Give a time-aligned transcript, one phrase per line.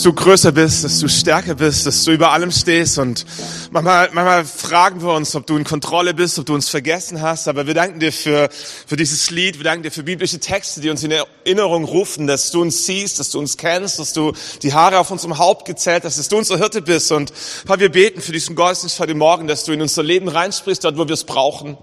[0.00, 2.96] dass du größer bist, dass du stärker bist, dass du über allem stehst.
[2.96, 3.26] Und
[3.70, 7.48] manchmal, manchmal fragen wir uns, ob du in Kontrolle bist, ob du uns vergessen hast.
[7.48, 10.88] Aber wir danken dir für, für dieses Lied, wir danken dir für biblische Texte, die
[10.88, 14.32] uns in Erinnerung rufen, dass du uns siehst, dass du uns kennst, dass du
[14.62, 17.12] die Haare auf unserem Haupt gezählt hast, dass du unser Hirte bist.
[17.12, 17.30] Und
[17.66, 21.06] wir beten für diesen Gottesdienst heute Morgen, dass du in unser Leben reinsprichst, dort wo
[21.06, 21.76] wir es brauchen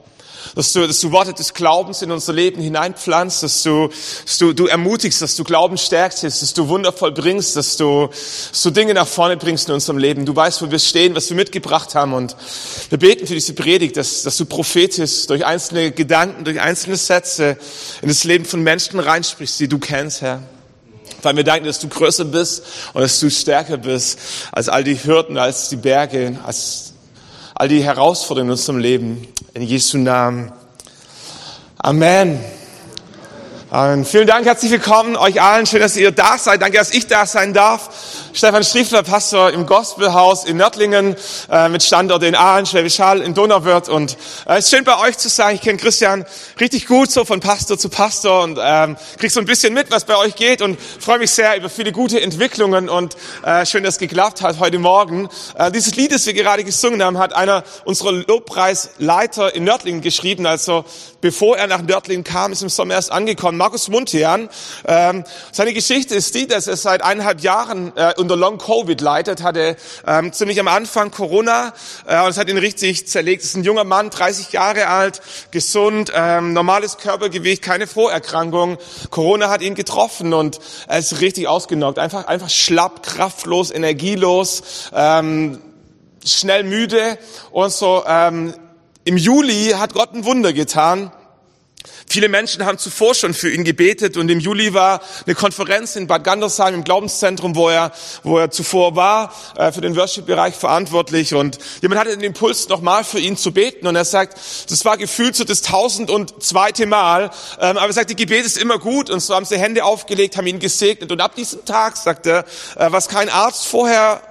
[0.57, 3.89] dass du, dass du Worte des Glaubens in unser Leben hineinpflanzt, dass du,
[4.25, 8.63] dass du, du ermutigst, dass du Glauben stärkst, dass du wundervoll bringst, dass du, dass
[8.63, 10.25] du Dinge nach vorne bringst in unserem Leben.
[10.25, 12.35] Du weißt, wo wir stehen, was wir mitgebracht haben und
[12.89, 17.57] wir beten für diese Predigt, dass, dass du prophetisch durch einzelne Gedanken, durch einzelne Sätze
[18.01, 20.41] in das Leben von Menschen reinsprichst, die du kennst, Herr.
[21.21, 24.17] Weil wir danken, dass du größer bist und dass du stärker bist
[24.51, 26.93] als all die Hürden, als die Berge, als
[27.59, 29.27] all die Herausforderungen in unserem Leben.
[29.55, 30.51] In Jesu Namen.
[31.79, 32.39] Amen.
[33.71, 34.05] Amen.
[34.05, 35.65] Vielen Dank, herzlich willkommen euch allen.
[35.65, 36.61] Schön, dass ihr da seid.
[36.61, 37.89] Danke, dass ich da sein darf.
[38.37, 41.15] Stefan Striefler, Pastor im Gospelhaus in Nördlingen
[41.49, 43.89] äh, mit Standort in Aalen, Schwäbisch Hall, in Donauwörth.
[43.89, 45.55] Und äh, es ist schön bei euch zu sein.
[45.55, 46.23] Ich kenne Christian
[46.59, 50.05] richtig gut, so von Pastor zu Pastor und ähm, krieg so ein bisschen mit, was
[50.05, 53.95] bei euch geht und freue mich sehr über viele gute Entwicklungen und äh, schön, dass
[53.95, 55.29] es geklappt hat heute Morgen.
[55.57, 60.45] Äh, dieses Lied, das wir gerade gesungen haben, hat einer unserer Lobpreisleiter in Nördlingen geschrieben.
[60.45, 60.85] Also
[61.21, 63.57] bevor er nach Nördlingen kam, ist im Sommer erst angekommen.
[63.57, 64.47] Markus Muntian.
[64.85, 69.41] Ähm, seine Geschichte ist die, dass er seit eineinhalb Jahren äh, unter Long Covid leidet,
[69.41, 71.73] hatte ähm, ziemlich am Anfang Corona
[72.05, 73.41] äh, und es hat ihn richtig zerlegt.
[73.41, 78.79] Es ist ein junger Mann, 30 Jahre alt, gesund, ähm, normales Körpergewicht, keine Vorerkrankung.
[79.11, 85.61] Corona hat ihn getroffen und er ist richtig ausgenockt, einfach einfach schlapp, kraftlos, energielos, ähm,
[86.25, 87.17] schnell müde
[87.51, 88.03] und so.
[88.05, 88.53] Ähm,
[89.05, 91.13] Im Juli hat Gott ein Wunder getan.
[92.09, 96.07] Viele Menschen haben zuvor schon für ihn gebetet und im Juli war eine Konferenz in
[96.07, 97.91] Bad Gandersheim im Glaubenszentrum, wo er,
[98.23, 101.33] wo er zuvor war, äh, für den Worship-Bereich verantwortlich.
[101.33, 103.87] Und jemand hatte den Impuls, nochmal für ihn zu beten.
[103.87, 104.37] Und er sagt,
[104.69, 107.29] das war gefühlt so das tausend und zweite Mal,
[107.59, 109.09] ähm, aber er sagt, die Gebet ist immer gut.
[109.09, 111.11] Und so haben sie Hände aufgelegt, haben ihn gesegnet.
[111.11, 112.45] Und ab diesem Tag, sagt er,
[112.75, 114.21] äh, was kein Arzt vorher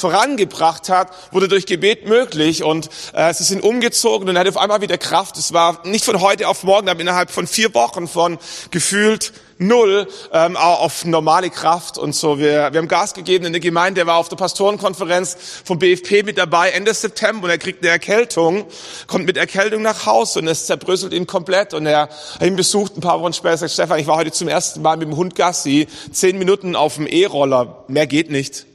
[0.00, 4.56] vorangebracht hat, wurde durch Gebet möglich und äh, sie sind umgezogen und er hatte auf
[4.56, 5.36] einmal wieder Kraft.
[5.36, 8.38] Es war nicht von heute auf morgen, aber innerhalb von vier Wochen von
[8.70, 12.38] gefühlt null ähm, auf normale Kraft und so.
[12.38, 14.00] Wir, wir haben Gas gegeben in der Gemeinde.
[14.00, 17.92] Er war auf der Pastorenkonferenz vom BFP mit dabei Ende September und er kriegt eine
[17.92, 18.64] Erkältung,
[19.06, 22.96] kommt mit Erkältung nach Hause und es zerbröselt ihn komplett und er hat ihn besucht
[22.96, 25.34] ein paar Wochen später sagt Stefan, ich war heute zum ersten Mal mit dem Hund
[25.34, 28.69] Gassi, zehn Minuten auf dem E-Roller, mehr geht nicht.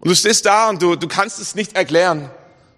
[0.00, 2.30] Und du stehst da und du, du kannst es nicht erklären.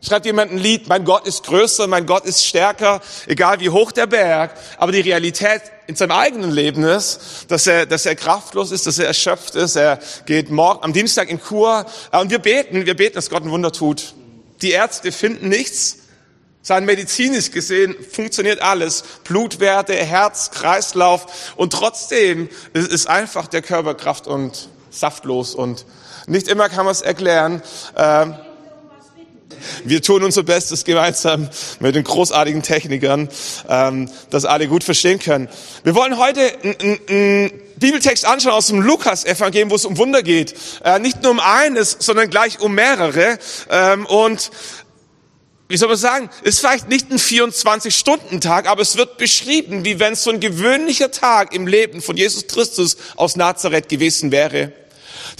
[0.02, 3.92] Schreibt jemand ein Lied, mein Gott ist größer, mein Gott ist stärker, egal wie hoch
[3.92, 4.54] der Berg.
[4.78, 8.98] Aber die Realität in seinem eigenen Leben ist, dass er, dass er kraftlos ist, dass
[8.98, 9.76] er erschöpft ist.
[9.76, 11.84] Er geht morgen, am Dienstag in Kur.
[12.12, 14.14] Und wir beten, wir beten, dass Gott ein Wunder tut.
[14.62, 15.98] Die Ärzte finden nichts.
[16.62, 19.04] Sein medizinisch gesehen funktioniert alles.
[19.24, 21.52] Blutwerte, Herz, Kreislauf.
[21.56, 25.84] Und trotzdem ist einfach der Körper kraft- und saftlos und
[26.26, 27.62] nicht immer kann man es erklären.
[27.96, 28.34] Ähm,
[29.84, 31.48] wir tun unser Bestes gemeinsam
[31.80, 33.28] mit den großartigen Technikern,
[33.68, 35.48] ähm, dass alle gut verstehen können.
[35.84, 40.54] Wir wollen heute einen Bibeltext anschauen aus dem Lukas-Evangelium, wo es um Wunder geht.
[40.84, 43.38] Äh, nicht nur um eines, sondern gleich um mehrere.
[43.70, 44.50] Ähm, und
[45.68, 50.14] wie soll man sagen, ist vielleicht nicht ein 24-Stunden-Tag, aber es wird beschrieben, wie wenn
[50.14, 54.72] es so ein gewöhnlicher Tag im Leben von Jesus Christus aus Nazareth gewesen wäre.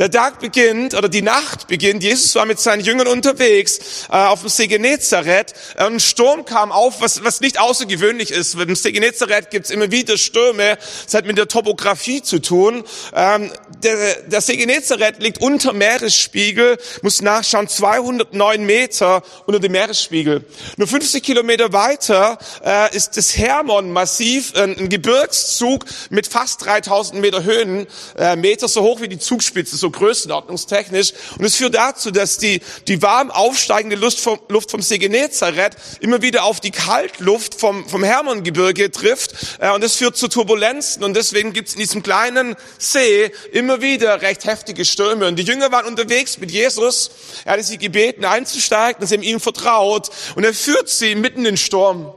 [0.00, 2.02] Der Tag beginnt oder die Nacht beginnt.
[2.02, 5.52] Jesus war mit seinen Jüngern unterwegs äh, auf dem See Genezareth.
[5.76, 8.58] Ein Sturm kam auf, was, was nicht außergewöhnlich ist.
[8.58, 10.78] Dem See Genezareth gibt es immer wieder Stürme.
[11.04, 12.82] Das hat mit der Topografie zu tun.
[13.14, 13.52] Ähm,
[13.84, 20.46] der, der See Genezareth liegt unter Meeresspiegel, muss nachschauen, 209 Meter unter dem Meeresspiegel.
[20.78, 27.44] Nur 50 Kilometer weiter äh, ist das Hermon-Massiv, ein, ein Gebirgszug mit fast 3000 Meter
[27.44, 27.86] Höhen,
[28.16, 31.12] äh, Meter so hoch wie die Zugspitze, so größenordnungstechnisch.
[31.38, 35.76] Und es führt dazu, dass die, die warm aufsteigende Luft vom, Luft vom See Genezareth
[36.00, 39.59] immer wieder auf die Kaltluft vom, vom Hermongebirge trifft.
[39.59, 41.04] Äh, und das führt zu Turbulenzen.
[41.04, 45.26] Und deswegen gibt es in diesem kleinen See immer wieder recht heftige Stürme.
[45.26, 47.10] Und die Jünger waren unterwegs mit Jesus.
[47.44, 49.06] Er hatte sie gebeten, einzusteigen.
[49.06, 50.10] Sie haben ihm vertraut.
[50.34, 52.12] Und er führt sie mitten in den Sturm.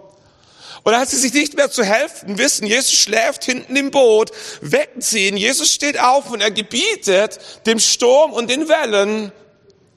[0.83, 4.31] Und als sie sich nicht mehr zu helfen wissen, Jesus schläft hinten im Boot,
[4.61, 9.31] wecken sie ihn, Jesus steht auf und er gebietet dem Sturm und den Wellen.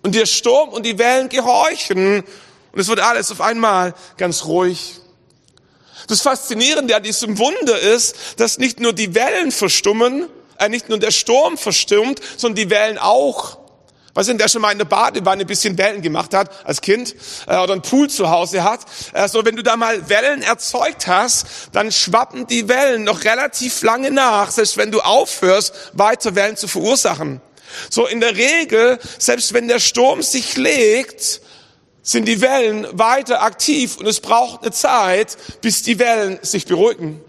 [0.03, 2.21] Und der Sturm und die Wellen gehorchen.
[2.73, 5.01] Und es wird alles auf einmal ganz ruhig.
[6.07, 10.29] Das Faszinierende an diesem Wunder ist, dass nicht nur die Wellen verstummen,
[10.59, 13.59] äh, nicht nur der Sturm verstummt, sondern die Wellen auch.
[14.17, 17.15] Was denn, der schon mal in der Badewanne ein bisschen Wellen gemacht hat als Kind
[17.47, 18.81] äh, oder einen Pool zu Hause hat.
[19.13, 23.83] Äh, so, wenn du da mal Wellen erzeugt hast, dann schwappen die Wellen noch relativ
[23.83, 27.43] lange nach, selbst wenn du aufhörst, weiter Wellen zu verursachen.
[27.91, 31.43] So, in der Regel, selbst wenn der Sturm sich legt,
[32.01, 37.21] sind die Wellen weiter aktiv und es braucht eine Zeit, bis die Wellen sich beruhigen.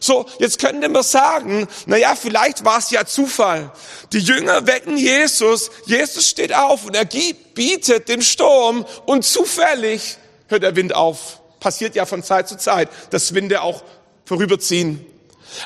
[0.00, 3.72] So, jetzt könnte man sagen, na ja, vielleicht war es ja Zufall.
[4.12, 10.62] Die Jünger wecken Jesus, Jesus steht auf und er bietet dem Sturm und zufällig hört
[10.62, 11.40] der Wind auf.
[11.60, 13.82] Passiert ja von Zeit zu Zeit, dass Winde auch
[14.24, 15.04] vorüberziehen.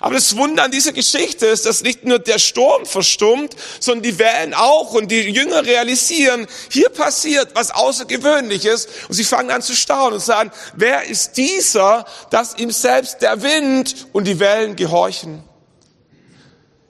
[0.00, 4.18] Aber das Wunder an dieser Geschichte ist, dass nicht nur der Sturm verstummt, sondern die
[4.18, 9.74] Wellen auch und die Jünger realisieren, hier passiert was Außergewöhnliches und sie fangen an zu
[9.74, 15.49] staunen und sagen, wer ist dieser, dass ihm selbst der Wind und die Wellen gehorchen?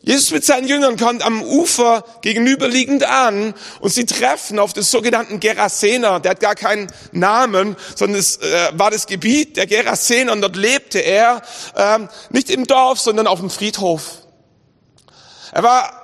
[0.02, 5.41] Jesus mit seinen Jüngern kommt am Ufer gegenüberliegend an und sie treffen auf den sogenannten
[5.41, 6.20] Gerasener.
[6.20, 10.56] Der hat gar keinen Namen, sondern es äh, war das Gebiet der Gerasener und dort
[10.56, 11.43] lebte er,
[11.76, 14.23] ähm, nicht im Dorf, sondern auf dem Friedhof.
[15.52, 16.00] Er war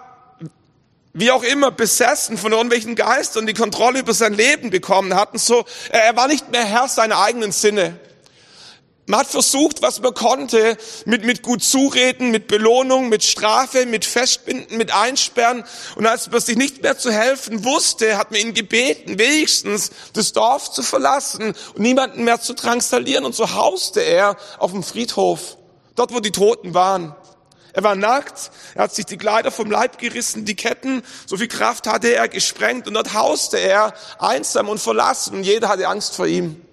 [1.14, 5.38] wie auch immer besessen von irgendwelchen Geistern, die Kontrolle über sein Leben bekommen hatten.
[5.38, 7.98] So, er war nicht mehr Herr seiner eigenen Sinne.
[9.08, 14.04] Man hat versucht, was man konnte, mit, mit gut zureden, mit Belohnung, mit Strafe, mit
[14.04, 15.62] Festbinden, mit Einsperren.
[15.94, 20.32] Und als man sich nicht mehr zu helfen wusste, hat man ihn gebeten, wenigstens das
[20.32, 23.24] Dorf zu verlassen und niemanden mehr zu drangsalieren.
[23.24, 25.56] Und so hauste er auf dem Friedhof,
[25.94, 27.14] dort wo die Toten waren.
[27.74, 31.46] Er war nackt, er hat sich die Kleider vom Leib gerissen, die Ketten, so viel
[31.46, 36.16] Kraft hatte er gesprengt und dort hauste er einsam und verlassen und jeder hatte Angst
[36.16, 36.65] vor ihm.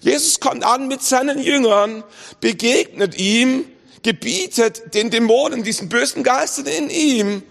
[0.00, 2.04] Jesus kommt an mit seinen Jüngern,
[2.40, 3.64] begegnet ihm,
[4.02, 7.42] gebietet den Dämonen, diesen bösen Geistern in ihm.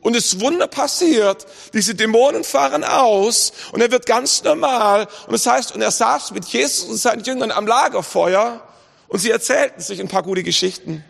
[0.00, 1.46] Und das Wunder passiert.
[1.72, 5.08] Diese Dämonen fahren aus und er wird ganz normal.
[5.26, 8.62] Und das heißt, und er saß mit Jesus und seinen Jüngern am Lagerfeuer
[9.08, 11.04] und sie erzählten sich ein paar gute Geschichten.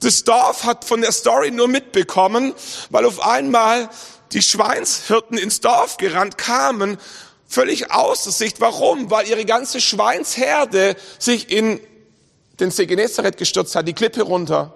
[0.00, 2.52] Das Dorf hat von der Story nur mitbekommen,
[2.90, 3.88] weil auf einmal
[4.32, 6.98] die Schweinshirten ins Dorf gerannt kamen
[7.46, 8.60] völlig außer Sicht.
[8.60, 9.10] Warum?
[9.10, 11.80] Weil ihre ganze Schweinsherde sich in
[12.60, 14.72] den See Genezareth gestürzt hat, die Klippe runter.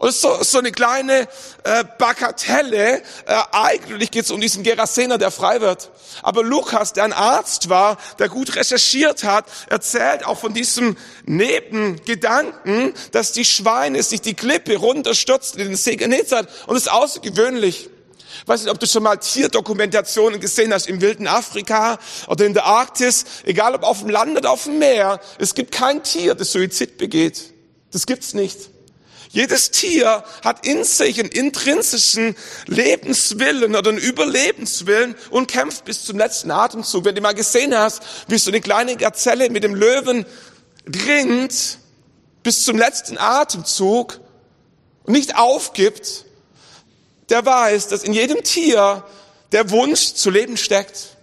[0.00, 1.28] Und so, so eine kleine
[1.62, 3.02] äh, Bagatelle.
[3.26, 5.90] Äh, eigentlich geht es um diesen Gerasener, der frei wird.
[6.22, 10.96] Aber Lukas, der ein Arzt war, der gut recherchiert hat, erzählt auch von diesem
[11.26, 16.48] Nebengedanken, dass die Schweine sich die Klippe runterstürzen in den See Genezareth.
[16.66, 17.90] Und es ist außergewöhnlich.
[18.46, 22.64] Weiß nicht, ob du schon mal Tierdokumentationen gesehen hast im wilden Afrika oder in der
[22.64, 25.20] Arktis, egal ob auf dem Land oder auf dem Meer.
[25.38, 27.52] Es gibt kein Tier, das Suizid begeht.
[27.92, 28.70] Das gibt's nicht.
[29.32, 32.34] Jedes Tier hat in sich einen intrinsischen
[32.66, 37.04] Lebenswillen oder einen Überlebenswillen und kämpft bis zum letzten Atemzug.
[37.04, 40.26] Wenn du mal gesehen hast, wie so eine kleine Gazelle mit dem Löwen
[41.06, 41.78] ringt
[42.42, 44.18] bis zum letzten Atemzug
[45.04, 46.24] und nicht aufgibt,
[47.30, 49.04] der weiß, dass in jedem Tier
[49.52, 51.16] der Wunsch zu leben steckt.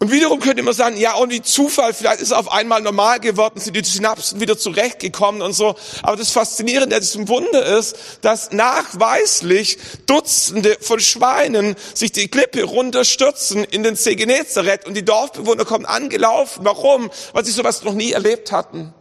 [0.00, 3.58] Und wiederum könnte man sagen, ja, wie Zufall, vielleicht ist er auf einmal normal geworden,
[3.58, 5.74] sind die Synapsen wieder zurechtgekommen und so.
[6.02, 12.62] Aber das Faszinierende an diesem Wunder ist, dass nachweislich Dutzende von Schweinen sich die Klippe
[12.62, 16.64] runterstürzen in den See Genezareth und die Dorfbewohner kommen angelaufen.
[16.64, 17.10] Warum?
[17.32, 18.94] Weil sie sowas noch nie erlebt hatten.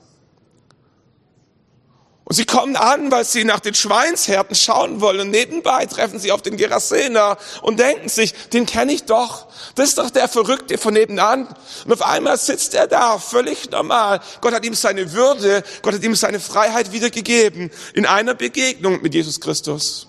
[2.29, 5.21] Und sie kommen an, weil sie nach den Schweinsherden schauen wollen.
[5.21, 9.47] Und nebenbei treffen sie auf den Gerasener und denken sich, den kenne ich doch.
[9.75, 11.47] Das ist doch der Verrückte von nebenan.
[11.85, 14.19] Und auf einmal sitzt er da, völlig normal.
[14.41, 19.13] Gott hat ihm seine Würde, Gott hat ihm seine Freiheit wiedergegeben in einer Begegnung mit
[19.13, 20.07] Jesus Christus.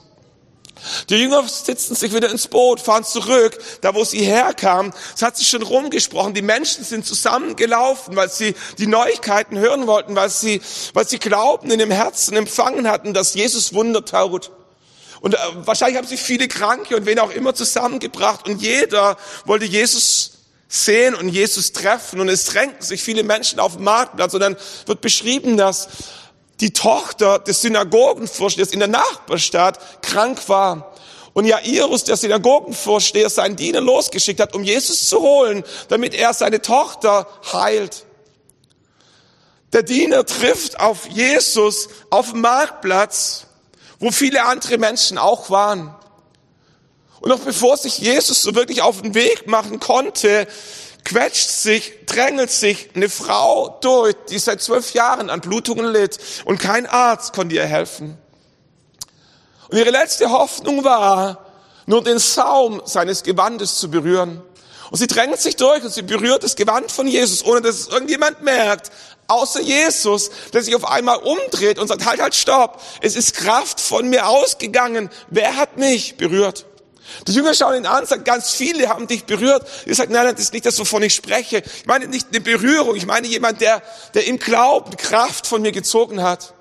[1.09, 4.93] Die Jünger sitzen sich wieder ins Boot, fahren zurück, da wo sie herkamen.
[5.15, 6.35] Es hat sich schon rumgesprochen.
[6.35, 10.61] Die Menschen sind zusammengelaufen, weil sie die Neuigkeiten hören wollten, weil sie,
[10.95, 14.51] weil sie Glauben in dem Herzen empfangen hatten, dass Jesus Wunder taut.
[15.21, 19.65] Und äh, wahrscheinlich haben sie viele Kranke und wen auch immer zusammengebracht und jeder wollte
[19.65, 20.33] Jesus
[20.69, 24.57] sehen und Jesus treffen und es drängten sich viele Menschen auf dem Marktplatz und dann
[24.87, 25.89] wird beschrieben, dass
[26.61, 30.93] die Tochter des Synagogenvorstehers in der Nachbarstadt krank war.
[31.33, 36.61] Und Jairus, der Synagogenvorsteher, seinen Diener losgeschickt hat, um Jesus zu holen, damit er seine
[36.61, 38.05] Tochter heilt.
[39.73, 43.47] Der Diener trifft auf Jesus auf dem Marktplatz,
[44.01, 45.95] wo viele andere Menschen auch waren.
[47.21, 50.47] Und noch bevor sich Jesus so wirklich auf den Weg machen konnte,
[51.09, 56.61] quetscht sich, drängelt sich eine Frau durch, die seit zwölf Jahren an Blutungen litt und
[56.61, 58.19] kein Arzt konnte ihr helfen.
[59.71, 61.47] Und ihre letzte Hoffnung war,
[61.87, 64.43] nur den Saum seines Gewandes zu berühren.
[64.91, 67.89] Und sie drängelt sich durch und sie berührt das Gewand von Jesus, ohne dass es
[67.89, 68.91] irgendjemand merkt,
[69.29, 73.81] außer Jesus, der sich auf einmal umdreht und sagt, halt, halt, stopp, es ist Kraft
[73.81, 75.09] von mir ausgegangen.
[75.29, 76.67] Wer hat mich berührt?
[77.27, 79.67] Die Jünger schauen ihn an, sagen, ganz viele haben dich berührt.
[79.87, 81.59] Er sagt, nein, nein, das ist nicht das, wovon ich spreche.
[81.59, 83.83] Ich meine nicht eine Berührung, ich meine jemand, der,
[84.15, 86.55] der im Glauben Kraft von mir gezogen hat.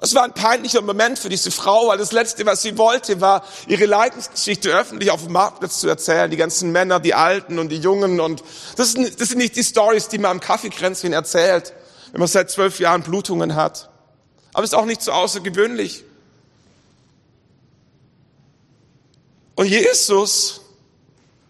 [0.00, 3.44] Es war ein peinlicher Moment für diese Frau, weil das Letzte, was sie wollte, war,
[3.66, 6.30] ihre Leidensgeschichte öffentlich auf dem Marktplatz zu erzählen.
[6.30, 8.20] Die ganzen Männer, die Alten und die Jungen.
[8.20, 8.44] Und
[8.76, 11.72] das sind, das sind nicht die Stories, die man am Kaffeekränzchen erzählt,
[12.12, 13.90] wenn man seit zwölf Jahren Blutungen hat.
[14.52, 16.04] Aber es ist auch nicht so außergewöhnlich.
[19.58, 20.60] Und Jesus,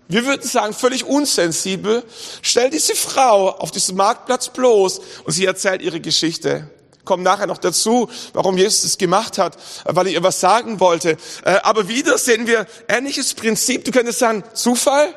[0.08, 2.02] wir würden sagen, völlig unsensibel,
[2.40, 6.70] stellt diese Frau auf diesem Marktplatz bloß und sie erzählt ihre Geschichte.
[7.04, 11.18] Kommen nachher noch dazu, warum Jesus es gemacht hat, weil er ihr was sagen wollte.
[11.44, 13.84] Äh, aber wieder sehen wir ähnliches Prinzip.
[13.84, 15.14] Du könntest sagen, Zufall?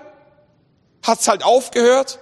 [1.01, 2.19] Hat's halt aufgehört?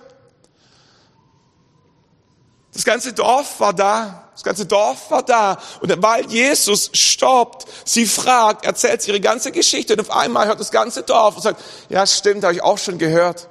[2.73, 4.28] Das ganze Dorf war da.
[4.39, 5.57] Das ganze Dorf war da.
[5.81, 10.61] Und weil Jesus stoppt, sie fragt, erzählt sie ihre ganze Geschichte und auf einmal hört
[10.61, 13.49] das ganze Dorf und sagt, ja stimmt, habe ich auch schon gehört.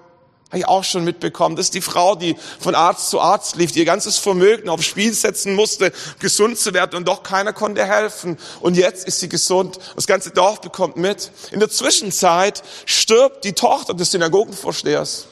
[0.48, 1.56] Habe ich auch schon mitbekommen.
[1.56, 4.86] Das ist die Frau, die von Arzt zu Arzt lief, die ihr ganzes Vermögen aufs
[4.86, 8.38] Spiel setzen musste, gesund zu werden und doch keiner konnte helfen.
[8.60, 9.78] Und jetzt ist sie gesund.
[9.94, 11.32] Das ganze Dorf bekommt mit.
[11.50, 15.26] In der Zwischenzeit stirbt die Tochter des Synagogenvorstehers.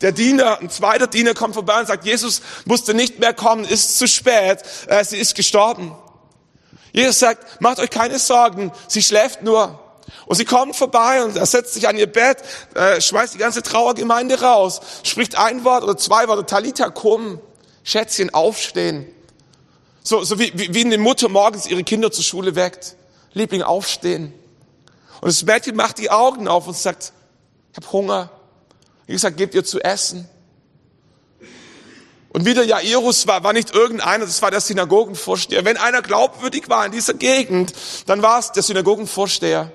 [0.00, 3.98] Der Diener, ein zweiter Diener kommt vorbei und sagt, Jesus musste nicht mehr kommen, ist
[3.98, 5.94] zu spät, äh, sie ist gestorben.
[6.92, 9.78] Jesus sagt, macht euch keine Sorgen, sie schläft nur.
[10.26, 12.38] Und sie kommt vorbei und er setzt sich an ihr Bett,
[12.74, 17.40] äh, schmeißt die ganze Trauergemeinde raus, spricht ein Wort oder zwei Worte, Talita komm,
[17.84, 19.06] Schätzchen aufstehen.
[20.02, 22.96] So, so wie, wie, wie eine Mutter morgens ihre Kinder zur Schule weckt.
[23.34, 24.32] Liebling aufstehen.
[25.20, 27.12] Und das Mädchen macht die Augen auf und sagt,
[27.72, 28.30] ich habe Hunger.
[29.08, 30.28] Wie gesagt, gebt ihr zu essen.
[32.28, 35.64] Und wieder Jairus war, war nicht irgendeiner, das war der Synagogenvorsteher.
[35.64, 37.72] Wenn einer glaubwürdig war in dieser Gegend,
[38.04, 39.72] dann war es der Synagogenvorsteher.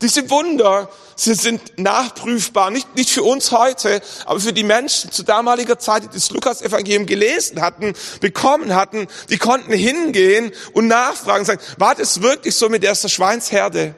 [0.00, 5.22] Diese Wunder, sie sind nachprüfbar, nicht, nicht für uns heute, aber für die Menschen zu
[5.22, 11.60] damaliger Zeit, die das Lukas-Evangelium gelesen hatten, bekommen hatten, die konnten hingehen und nachfragen, sagen,
[11.78, 13.94] war das wirklich so mit der Schweinsherde?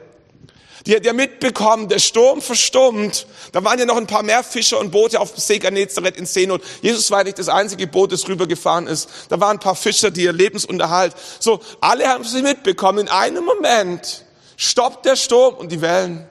[0.85, 3.25] Die hat ja mitbekommen, der Sturm verstummt.
[3.51, 6.27] Da waren ja noch ein paar mehr Fischer und Boote auf dem See Genezareth in
[6.27, 6.61] Seenot.
[6.81, 9.09] Jesus war nicht das einzige Boot, das rübergefahren ist.
[9.29, 11.13] Da waren ein paar Fischer, die ihr Lebensunterhalt.
[11.39, 12.99] So, alle haben sie mitbekommen.
[12.99, 14.25] In einem Moment
[14.57, 16.27] stoppt der Sturm und die Wellen.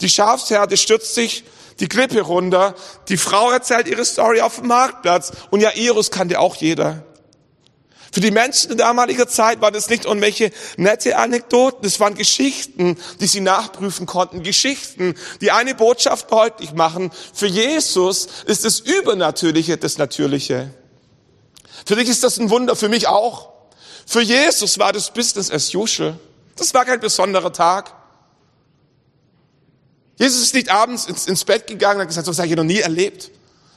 [0.00, 1.42] Die Schafsherde stürzt sich
[1.80, 2.76] die Klippe runter.
[3.08, 5.32] Die Frau erzählt ihre Story auf dem Marktplatz.
[5.50, 7.02] Und ja, Iris kannte auch jeder.
[8.12, 12.96] Für die Menschen in damaliger Zeit waren das nicht irgendwelche nette Anekdoten, es waren Geschichten,
[13.20, 14.42] die sie nachprüfen konnten.
[14.42, 17.10] Geschichten, die eine Botschaft deutlich machen.
[17.34, 20.72] Für Jesus ist das Übernatürliche das Natürliche.
[21.84, 23.50] Für dich ist das ein Wunder, für mich auch.
[24.06, 26.18] Für Jesus war das Business as usual.
[26.56, 27.94] Das war kein besonderer Tag.
[30.16, 32.64] Jesus ist nicht abends ins, ins Bett gegangen und hat gesagt, das habe ich noch
[32.64, 33.30] nie erlebt,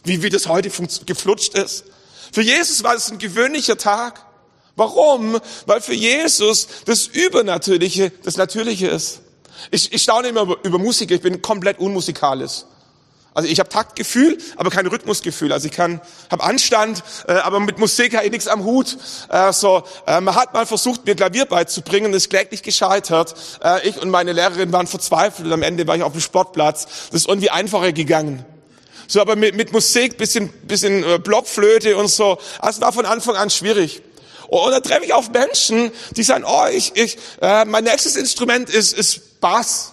[0.04, 0.72] wie, wie das heute
[1.06, 1.84] geflutscht ist.
[2.32, 4.26] Für Jesus war es ein gewöhnlicher Tag.
[4.76, 5.40] Warum?
[5.66, 9.22] Weil für Jesus das Übernatürliche das Natürliche ist.
[9.70, 12.64] Ich, ich staune immer über, über Musiker, ich bin komplett unmusikalisch.
[13.34, 15.54] Also ich habe Taktgefühl, aber kein Rhythmusgefühl.
[15.54, 18.98] Also ich kann, habe Anstand, äh, aber mit Musik habe ich nichts am Hut.
[19.30, 23.34] Äh, so, äh, man hat mal versucht, mir Klavier beizubringen, das ist kläglich gescheitert.
[23.64, 26.88] Äh, ich und meine Lehrerin waren verzweifelt und am Ende war ich auf dem Sportplatz.
[27.12, 28.46] Das ist irgendwie einfacher gegangen.
[29.12, 32.38] So, aber mit, mit Musik, bisschen, bisschen äh, Blockflöte und so.
[32.60, 34.02] Also es war von Anfang an schwierig.
[34.48, 38.70] Und da treffe ich auf Menschen, die sagen, oh, ich, ich, äh, mein nächstes Instrument
[38.70, 39.92] ist, ist Bass.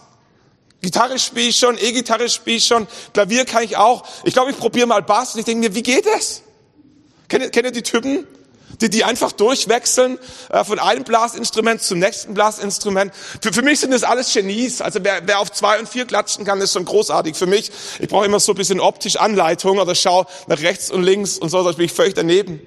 [0.82, 4.04] Gitarre spiele ich schon, E-Gitarre spiele ich schon, Klavier kann ich auch.
[4.22, 6.42] Ich glaube, ich probiere mal Bass und ich denke mir, wie geht das?
[7.26, 8.25] Kennt kennt ihr die Typen?
[8.80, 10.18] Die, die einfach durchwechseln
[10.50, 13.12] äh, von einem Blasinstrument zum nächsten Blasinstrument.
[13.42, 14.80] Für, für mich sind das alles Genies.
[14.80, 17.37] Also wer, wer auf zwei und vier klatschen kann, ist schon großartig.
[17.37, 21.02] Für mich, ich brauche immer so ein bisschen optisch Anleitung oder schau nach rechts und
[21.02, 22.61] links und so, sonst bin ich völlig daneben.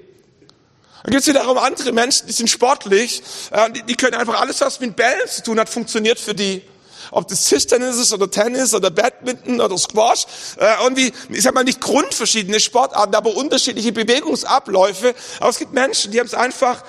[1.04, 4.60] Dann gibt es wiederum andere Menschen, die sind sportlich, äh, die, die können einfach alles,
[4.60, 6.62] was mit Bällen zu tun hat, funktioniert für die
[7.10, 10.26] ob das Tischtennis ist oder Tennis oder Badminton oder Squash,
[10.58, 15.14] äh, irgendwie, ich sag mal nicht grundverschiedene Sportarten, aber unterschiedliche Bewegungsabläufe.
[15.40, 16.84] Aber es gibt Menschen, die haben es einfach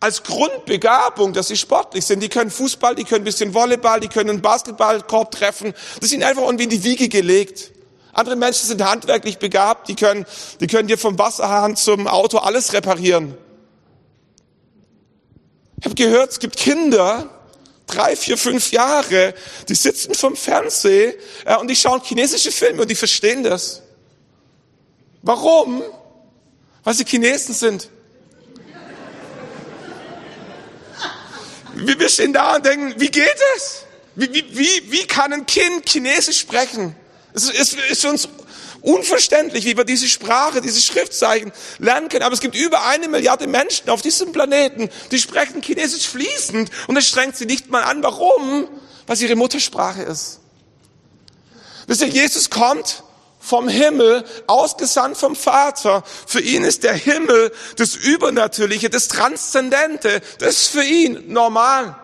[0.00, 2.20] als Grundbegabung, dass sie sportlich sind.
[2.22, 5.72] Die können Fußball, die können ein bisschen Volleyball, die können einen Basketballkorb treffen.
[6.00, 7.70] Das ist ihnen einfach irgendwie in die Wiege gelegt.
[8.12, 10.26] Andere Menschen sind handwerklich begabt, die können,
[10.60, 13.38] die können dir vom Wasserhahn zum Auto alles reparieren.
[15.78, 17.28] Ich habe gehört, es gibt Kinder,
[17.86, 19.34] drei, vier, fünf Jahre,
[19.68, 23.82] die sitzen vom Fernsehen äh, und die schauen chinesische Filme und die verstehen das.
[25.22, 25.82] Warum?
[26.84, 27.88] Weil sie Chinesen sind.
[31.74, 33.84] Wir stehen da und denken, wie geht es?
[34.14, 36.94] Wie, wie, wie, wie kann ein Kind Chinesisch sprechen?
[37.34, 38.28] Es ist, ist für uns
[38.82, 42.24] unverständlich, wie wir diese Sprache, diese Schriftzeichen lernen können.
[42.24, 46.94] Aber es gibt über eine Milliarde Menschen auf diesem Planeten, die sprechen Chinesisch fließend und
[46.94, 48.02] das strengt sie nicht mal an.
[48.02, 48.68] Warum?
[49.06, 50.40] Weil es ihre Muttersprache ist.
[51.86, 53.02] Wisst ihr, Jesus kommt
[53.38, 56.04] vom Himmel, ausgesandt vom Vater.
[56.26, 60.20] Für ihn ist der Himmel das Übernatürliche, das Transzendente.
[60.38, 61.96] Das ist für ihn normal.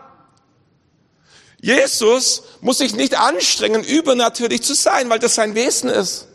[1.61, 6.28] Jesus muss sich nicht anstrengen, übernatürlich zu sein, weil das sein Wesen ist.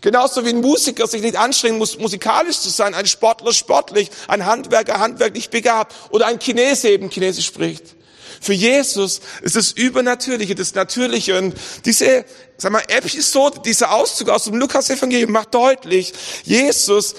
[0.00, 4.46] Genauso wie ein Musiker sich nicht anstrengen muss, musikalisch zu sein, ein Sportler sportlich, ein
[4.46, 7.94] Handwerker handwerklich begabt oder ein Chinese eben Chinesisch spricht.
[8.40, 11.38] Für Jesus ist das Übernatürliche, das Natürliche.
[11.38, 12.24] Und diese,
[12.58, 16.12] sag mal, Episode, dieser Auszug aus dem Lukas-Evangelium macht deutlich,
[16.44, 17.14] Jesus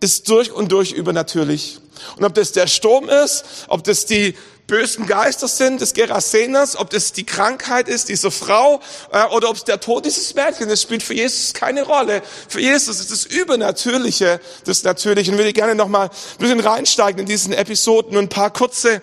[0.00, 1.78] ist durch und durch übernatürlich.
[2.16, 4.34] Und ob das der Sturm ist, ob das die
[4.66, 8.80] bösen Geister sind, des Gerasenas, ob das die Krankheit ist, dieser Frau,
[9.12, 12.22] äh, oder ob es der Tod dieses Mädchens das spielt für Jesus keine Rolle.
[12.48, 15.30] Für Jesus ist das Übernatürliche, das Natürliche.
[15.30, 19.00] Und würde gerne noch mal ein bisschen reinsteigen in diesen Episoden und ein paar kurze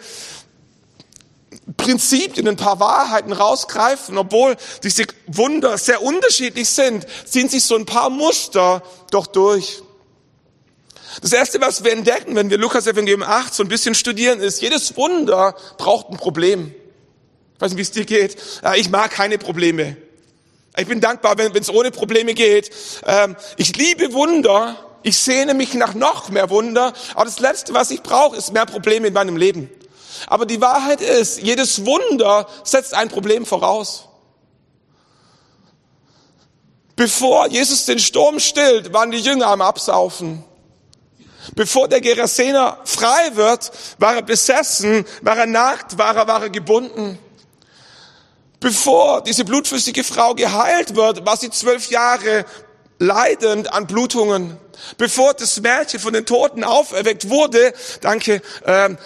[1.77, 7.85] Prinzipien, ein paar Wahrheiten rausgreifen, obwohl diese Wunder sehr unterschiedlich sind, ziehen sich so ein
[7.85, 9.81] paar Muster doch durch.
[11.21, 14.61] Das erste, was wir entdecken, wenn wir Lukas Evangelium 8 so ein bisschen studieren, ist,
[14.61, 16.73] jedes Wunder braucht ein Problem.
[17.55, 18.37] Ich weiß nicht, wie es dir geht.
[18.75, 19.97] Ich mag keine Probleme.
[20.75, 22.71] Ich bin dankbar, wenn es ohne Probleme geht.
[23.05, 24.75] Ähm, ich liebe Wunder.
[25.03, 26.93] Ich sehne mich nach noch mehr Wunder.
[27.13, 29.69] Aber das Letzte, was ich brauche, ist mehr Probleme in meinem Leben.
[30.27, 34.07] Aber die Wahrheit ist, jedes Wunder setzt ein Problem voraus.
[36.95, 40.43] Bevor Jesus den Sturm stillt, waren die Jünger am Absaufen.
[41.55, 46.49] Bevor der Gerasener frei wird, war er besessen, war er nackt, war er, war er
[46.49, 47.19] gebunden.
[48.59, 52.45] Bevor diese blutflüssige Frau geheilt wird, war sie zwölf Jahre
[52.97, 54.57] leidend an Blutungen.
[54.97, 58.97] Bevor das Mädchen von den Toten auferweckt wurde, danke, ähm,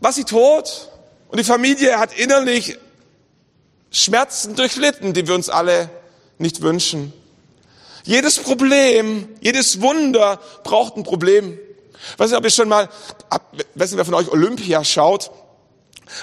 [0.00, 0.90] war sie tot.
[1.28, 2.78] Und die Familie hat innerlich
[3.90, 5.88] Schmerzen durchlitten, die wir uns alle
[6.38, 7.12] nicht wünschen.
[8.04, 11.58] Jedes Problem, jedes Wunder braucht ein Problem.
[12.16, 12.88] Weiß nicht, ob ihr schon mal,
[13.74, 15.30] weiß nicht, wer von euch Olympia schaut.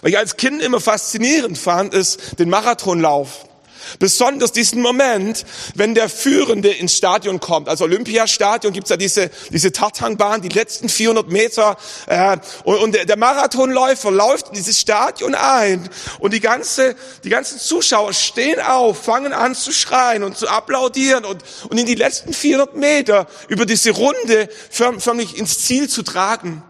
[0.01, 3.45] Was ich als Kind immer faszinierend fand, ist den Marathonlauf.
[3.99, 7.69] Besonders diesen Moment, wenn der Führende ins Stadion kommt.
[7.69, 11.77] Also Olympiastadion gibt's ja diese, diese Tartanbahn, die letzten 400 Meter.
[12.07, 15.89] Äh, und, und der, Marathonläufer läuft in dieses Stadion ein.
[16.19, 21.25] Und die, ganze, die ganzen Zuschauer stehen auf, fangen an zu schreien und zu applaudieren
[21.25, 26.03] und, und in die letzten 400 Meter über diese Runde förm, förmlich ins Ziel zu
[26.03, 26.63] tragen.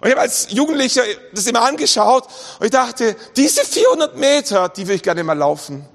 [0.00, 1.02] Und ich habe als Jugendlicher
[1.32, 2.28] das immer angeschaut
[2.58, 5.88] und ich dachte, diese 400 Meter, die will ich gerne mal laufen.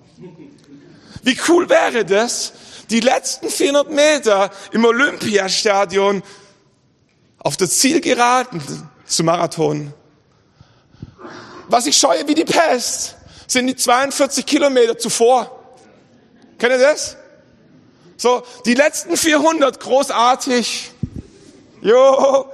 [1.24, 2.54] Wie cool wäre das,
[2.90, 6.24] die letzten 400 Meter im Olympiastadion
[7.40, 8.62] auf das Ziel geraten
[9.06, 9.94] zu Marathon.
[11.68, 13.16] Was ich scheue wie die Pest,
[13.48, 15.76] sind die 42 Kilometer zuvor.
[16.58, 17.16] Kennt ihr das?
[18.18, 20.92] So, die letzten 400 großartig,
[21.82, 22.52] Jo,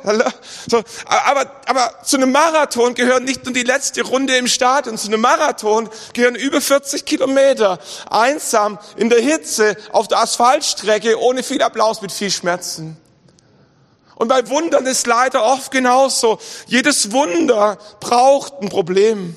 [0.69, 5.07] so, aber, aber zu einem Marathon gehören nicht nur die letzte Runde im Stadion, zu
[5.07, 11.63] einem Marathon gehören über 40 Kilometer einsam in der Hitze auf der Asphaltstrecke ohne viel
[11.63, 12.97] Applaus mit viel Schmerzen.
[14.15, 16.39] Und bei Wundern ist leider oft genauso.
[16.67, 19.35] Jedes Wunder braucht ein Problem.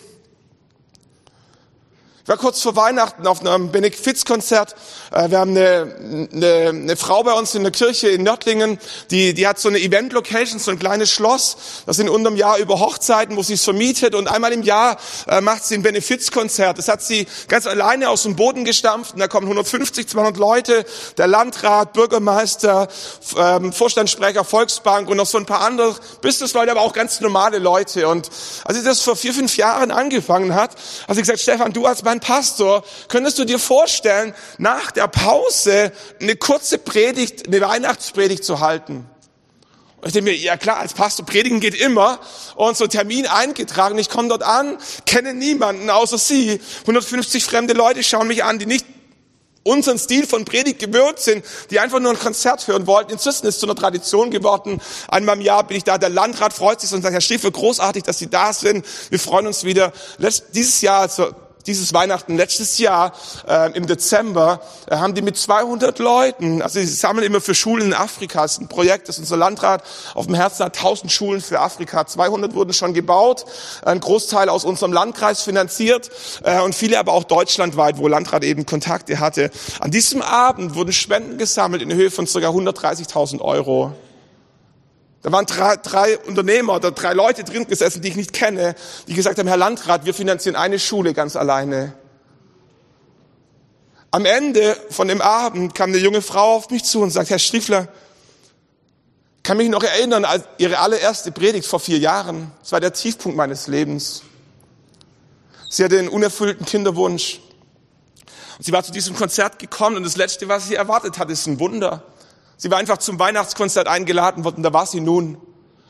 [2.28, 4.74] Ich war kurz vor Weihnachten auf einem Benefizkonzert.
[5.12, 8.78] Äh, wir haben eine, eine, eine Frau bei uns in der Kirche in Nördlingen,
[9.10, 11.56] die, die hat so eine Event-Location, so ein kleines Schloss.
[11.86, 14.14] Das sind unterm Jahr über Hochzeiten, wo sie es vermietet.
[14.14, 16.76] Und einmal im Jahr äh, macht sie ein Benefizkonzert.
[16.76, 19.14] Das hat sie ganz alleine aus dem Boden gestampft.
[19.14, 20.84] Und da kommen 150, 200 Leute,
[21.16, 22.88] der Landrat, Bürgermeister,
[23.38, 28.06] ähm, Vorstandssprecher, Volksbank und noch so ein paar andere Businessleute, aber auch ganz normale Leute.
[28.06, 28.28] Und
[28.66, 30.72] als sie das vor vier, fünf Jahren angefangen hat,
[31.08, 35.08] hat sie gesagt, Stefan, du als mein ein Pastor, könntest du dir vorstellen, nach der
[35.08, 39.08] Pause eine kurze Predigt, eine Weihnachtspredigt zu halten?
[40.00, 42.20] Und ich denke mir, ja klar, als Pastor predigen geht immer.
[42.54, 46.60] Und so Termin eingetragen, ich komme dort an, kenne niemanden außer sie.
[46.82, 48.86] 150 fremde Leute schauen mich an, die nicht
[49.64, 53.12] unseren Stil von Predigt gewöhnt sind, die einfach nur ein Konzert hören wollten.
[53.12, 54.80] Inzwischen ist es zu einer Tradition geworden.
[55.08, 58.04] Einmal im Jahr bin ich da, der Landrat freut sich und sagt, Herr Stiefel, großartig,
[58.04, 58.86] dass Sie da sind.
[59.10, 59.92] Wir freuen uns wieder.
[60.54, 61.32] Dieses Jahr, also
[61.66, 63.12] dieses Weihnachten letztes Jahr
[63.46, 67.88] äh, im Dezember äh, haben die mit 200 Leuten, also sie sammeln immer für Schulen
[67.88, 69.82] in Afrika, das ist ein Projekt, das unser Landrat
[70.14, 73.44] auf dem Herzen hat, 1000 Schulen für Afrika, 200 wurden schon gebaut,
[73.84, 76.10] ein Großteil aus unserem Landkreis finanziert
[76.42, 79.50] äh, und viele aber auch deutschlandweit, wo Landrat eben Kontakte hatte.
[79.80, 82.38] An diesem Abend wurden Spenden gesammelt in Höhe von ca.
[82.38, 83.94] 130.000 Euro.
[85.22, 88.74] Da waren drei, drei Unternehmer oder drei Leute drin gesessen, die ich nicht kenne,
[89.08, 91.94] die gesagt haben, Herr Landrat, wir finanzieren eine Schule ganz alleine.
[94.10, 97.38] Am Ende von dem Abend kam eine junge Frau auf mich zu und sagt, Herr
[97.38, 97.88] Striefler,
[99.42, 102.52] kann mich noch erinnern, als ihre allererste Predigt vor vier Jahren.
[102.60, 104.22] Das war der Tiefpunkt meines Lebens.
[105.70, 107.40] Sie hatte einen unerfüllten Kinderwunsch.
[108.60, 111.60] Sie war zu diesem Konzert gekommen und das Letzte, was sie erwartet hat, ist ein
[111.60, 112.02] Wunder.
[112.58, 115.38] Sie war einfach zum Weihnachtskonzert eingeladen worden, da war sie nun.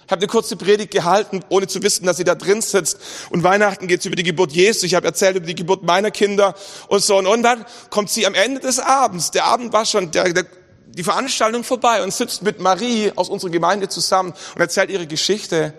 [0.05, 2.99] Ich habe eine kurze Predigt gehalten, ohne zu wissen, dass sie da drin sitzt.
[3.31, 4.87] Und Weihnachten geht's über die Geburt Jesu.
[4.87, 6.55] Ich habe erzählt über die Geburt meiner Kinder
[6.89, 7.19] und so.
[7.19, 9.31] Und dann kommt sie am Ende des Abends.
[9.33, 10.47] Der Abend war schon der, der,
[10.87, 15.75] die Veranstaltung vorbei und sitzt mit Marie aus unserer Gemeinde zusammen und erzählt ihre Geschichte.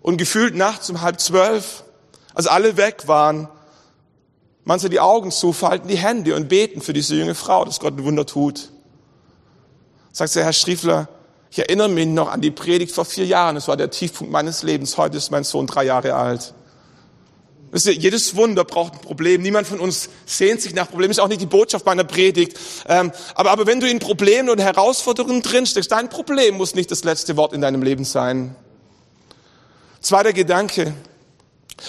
[0.00, 1.82] Und gefühlt nachts um halb zwölf,
[2.32, 3.48] als alle weg waren,
[4.64, 7.96] manche die Augen zu, falten die Hände und beten für diese junge Frau, dass Gott
[7.98, 8.70] ein Wunder tut.
[10.14, 11.08] Sagt der Herr Striefler,
[11.50, 13.56] ich erinnere mich noch an die Predigt vor vier Jahren.
[13.56, 14.96] Es war der Tiefpunkt meines Lebens.
[14.96, 16.54] Heute ist mein Sohn drei Jahre alt.
[17.72, 19.42] Wisst ihr, jedes Wunder braucht ein Problem.
[19.42, 21.10] Niemand von uns sehnt sich nach Problemen.
[21.10, 22.56] Ist auch nicht die Botschaft meiner Predigt.
[22.86, 27.02] Ähm, aber, aber wenn du in Problemen und Herausforderungen drinsteckst, dein Problem muss nicht das
[27.02, 28.54] letzte Wort in deinem Leben sein.
[30.00, 30.94] Zweiter Gedanke.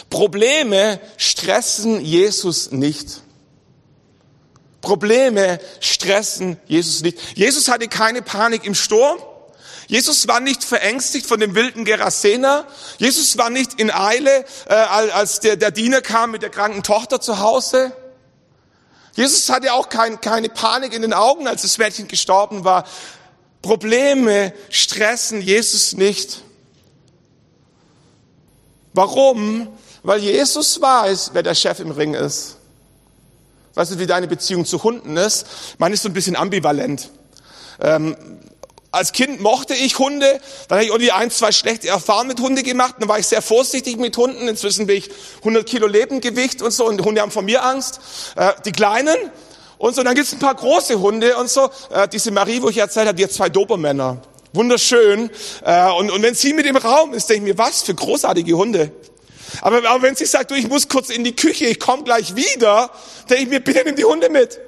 [0.09, 3.21] Probleme stressen Jesus nicht.
[4.85, 7.17] Probleme stressen Jesus nicht.
[7.35, 9.17] Jesus hatte keine Panik im Sturm.
[9.87, 12.67] Jesus war nicht verängstigt von dem wilden Gerasener.
[12.99, 17.19] Jesus war nicht in Eile, äh, als der, der Diener kam mit der kranken Tochter
[17.19, 17.93] zu Hause.
[19.15, 22.85] Jesus hatte auch kein, keine Panik in den Augen, als das Mädchen gestorben war.
[23.63, 26.43] Probleme stressen Jesus nicht.
[28.93, 29.67] Warum?
[30.03, 32.54] Weil Jesus weiß, wer der Chef im Ring ist.
[33.75, 35.45] Weißt du, wie deine Beziehung zu Hunden ist?
[35.77, 37.09] Meine ist so ein bisschen ambivalent.
[37.81, 38.15] Ähm,
[38.95, 42.63] als Kind mochte ich Hunde, dann habe ich irgendwie ein, zwei schlechte Erfahrungen mit Hunde
[42.63, 45.09] gemacht, dann war ich sehr vorsichtig mit Hunden, inzwischen bin ich
[45.39, 47.99] 100 Kilo Lebendgewicht und so und die Hunde haben vor mir Angst,
[48.37, 49.17] äh, die Kleinen
[49.77, 52.69] und so, dann gibt es ein paar große Hunde und so, äh, diese Marie, wo
[52.69, 54.21] ich erzählt habe, die hat zwei Dobermänner,
[54.53, 55.29] wunderschön
[55.65, 58.53] äh, und, und wenn sie mit im Raum ist, denke ich mir, was für großartige
[58.53, 58.93] Hunde.
[59.61, 62.35] Aber, aber wenn sie sagt, du, ich muss kurz in die Küche, ich komme gleich
[62.35, 62.89] wieder,
[63.29, 64.59] denke ich mir, bitte nimm die Hunde mit.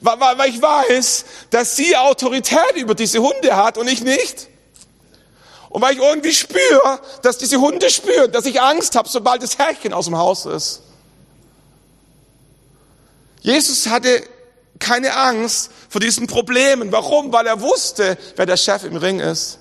[0.00, 4.48] Weil, weil, weil ich weiß, dass sie Autorität über diese Hunde hat und ich nicht.
[5.68, 9.58] Und weil ich irgendwie spüre, dass diese Hunde spüren, dass ich Angst habe, sobald das
[9.58, 10.82] Herrchen aus dem Haus ist.
[13.42, 14.22] Jesus hatte
[14.78, 16.92] keine Angst vor diesen Problemen.
[16.92, 17.32] Warum?
[17.32, 19.58] Weil er wusste, wer der Chef im Ring ist.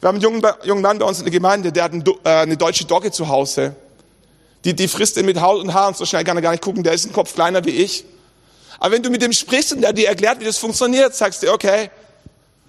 [0.00, 2.56] Wir haben einen jungen, jungen Mann bei uns in der Gemeinde, der hat äh, eine
[2.56, 3.74] deutsche Dogge zu Hause.
[4.64, 6.82] Die, die frisst ihn mit Haut und Haaren, so schnell kann er gar nicht gucken,
[6.82, 8.04] der ist ein Kopf kleiner wie ich.
[8.78, 11.52] Aber wenn du mit dem sprichst und der dir erklärt, wie das funktioniert, sagst du,
[11.52, 11.90] okay.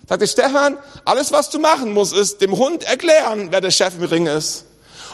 [0.10, 3.94] Sagt er, Stefan, alles was du machen musst, ist dem Hund erklären, wer der Chef
[3.98, 4.66] im Ring ist.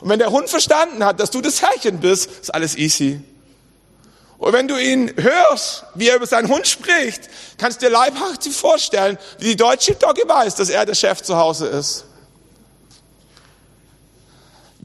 [0.02, 3.22] Und wenn der Hund verstanden hat, dass du das Herrchen bist, ist alles easy.
[4.40, 7.22] Und wenn du ihn hörst, wie er über seinen Hund spricht,
[7.58, 11.38] kannst du dir leibhaftig vorstellen, wie die deutsche Dogge weiß, dass er der Chef zu
[11.38, 12.07] Hause ist.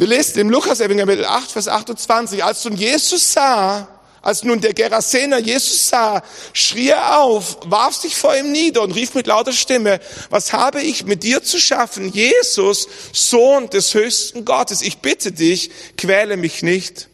[0.03, 3.87] Wir lesen im Lukas-Evangelium 8, Vers 28, als nun Jesus sah,
[4.21, 8.97] als nun der Gerasener Jesus sah, schrie er auf, warf sich vor ihm nieder und
[8.97, 14.45] rief mit lauter Stimme, was habe ich mit dir zu schaffen, Jesus, Sohn des höchsten
[14.45, 17.09] Gottes, ich bitte dich, quäle mich nicht.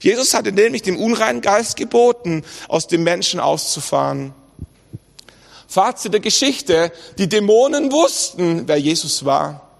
[0.00, 4.34] Jesus hatte nämlich dem unreinen Geist geboten, aus dem Menschen auszufahren.
[5.68, 9.71] Fazit der Geschichte, die Dämonen wussten, wer Jesus war.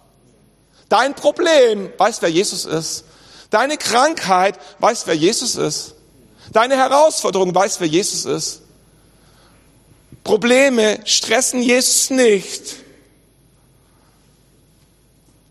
[0.92, 3.04] Dein Problem, weißt wer Jesus ist.
[3.48, 5.94] Deine Krankheit, weißt wer Jesus ist.
[6.52, 8.60] Deine Herausforderung, weißt wer Jesus ist.
[10.22, 12.76] Probleme stressen Jesus nicht,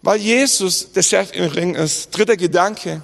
[0.04, 2.12] weil Jesus der Chef im Ring ist.
[2.12, 3.02] Dritter Gedanke.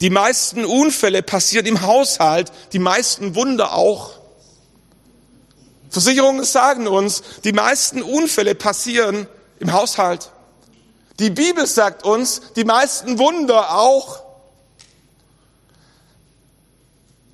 [0.00, 4.14] Die meisten Unfälle passieren im Haushalt, die meisten Wunder auch.
[5.90, 9.28] Versicherungen sagen uns, die meisten Unfälle passieren
[9.60, 10.32] im Haushalt.
[11.20, 14.22] Die Bibel sagt uns, die meisten Wunder auch.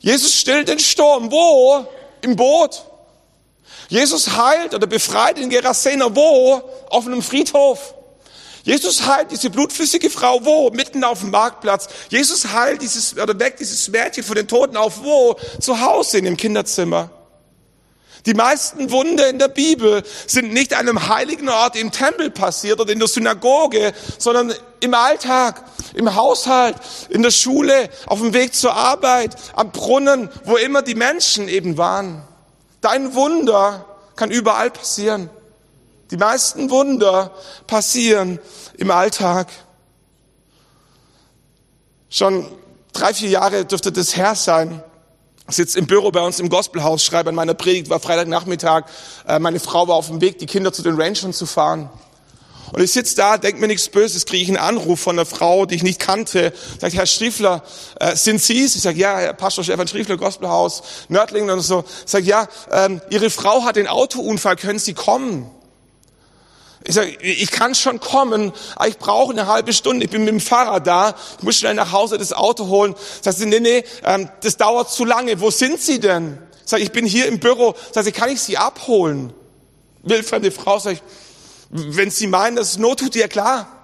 [0.00, 1.30] Jesus stillt den Sturm.
[1.30, 1.86] Wo?
[2.26, 2.84] im Boot.
[3.88, 6.60] Jesus heilt oder befreit den Gerasener wo?
[6.90, 7.94] Auf einem Friedhof.
[8.64, 10.70] Jesus heilt diese blutflüssige Frau wo?
[10.70, 11.88] Mitten auf dem Marktplatz.
[12.08, 15.36] Jesus heilt dieses, oder weckt dieses Mädchen von den Toten auf wo?
[15.60, 17.10] Zu Hause in dem Kinderzimmer.
[18.26, 22.80] Die meisten Wunder in der Bibel sind nicht an einem heiligen Ort im Tempel passiert
[22.80, 25.62] oder in der Synagoge, sondern im Alltag,
[25.94, 26.76] im Haushalt,
[27.08, 31.78] in der Schule, auf dem Weg zur Arbeit, am Brunnen, wo immer die Menschen eben
[31.78, 32.22] waren.
[32.80, 33.86] Dein Wunder
[34.16, 35.30] kann überall passieren.
[36.10, 37.32] Die meisten Wunder
[37.68, 38.40] passieren
[38.76, 39.48] im Alltag.
[42.10, 42.46] Schon
[42.92, 44.82] drei, vier Jahre dürfte das her sein.
[45.48, 48.84] Ich sitze im Büro bei uns im Gospelhaus, schreibe an meiner Predigt, war Freitagnachmittag.
[49.28, 51.88] Äh, meine Frau war auf dem Weg, die Kinder zu den Rangern zu fahren.
[52.72, 55.64] Und ich sitze da, denke mir nichts Böses, kriege ich einen Anruf von einer Frau,
[55.64, 56.52] die ich nicht kannte.
[56.80, 57.62] Sagt, Herr Striefler,
[58.00, 58.74] äh, sind Sie es?
[58.74, 61.84] Ich sage, ja, Herr Pastor Stefan Striefler, Gospelhaus, Nördlingen und so.
[62.04, 65.48] Sagt, ja, ähm, Ihre Frau hat den Autounfall, können Sie kommen?
[66.88, 70.04] Ich sage, ich kann schon kommen, aber ich brauche eine halbe Stunde.
[70.04, 72.94] Ich bin mit dem Fahrrad da, ich muss schnell nach Hause das Auto holen.
[73.22, 75.40] Sagt sie, nee, nee, ähm, das dauert zu lange.
[75.40, 76.38] Wo sind Sie denn?
[76.64, 77.74] Ich sage, ich bin hier im Büro.
[77.92, 79.32] Sagt sie, kann ich Sie abholen?
[80.04, 81.02] Wildfremde Frau, sag ich,
[81.70, 83.75] wenn Sie meinen, dass es Not tut, ja klar.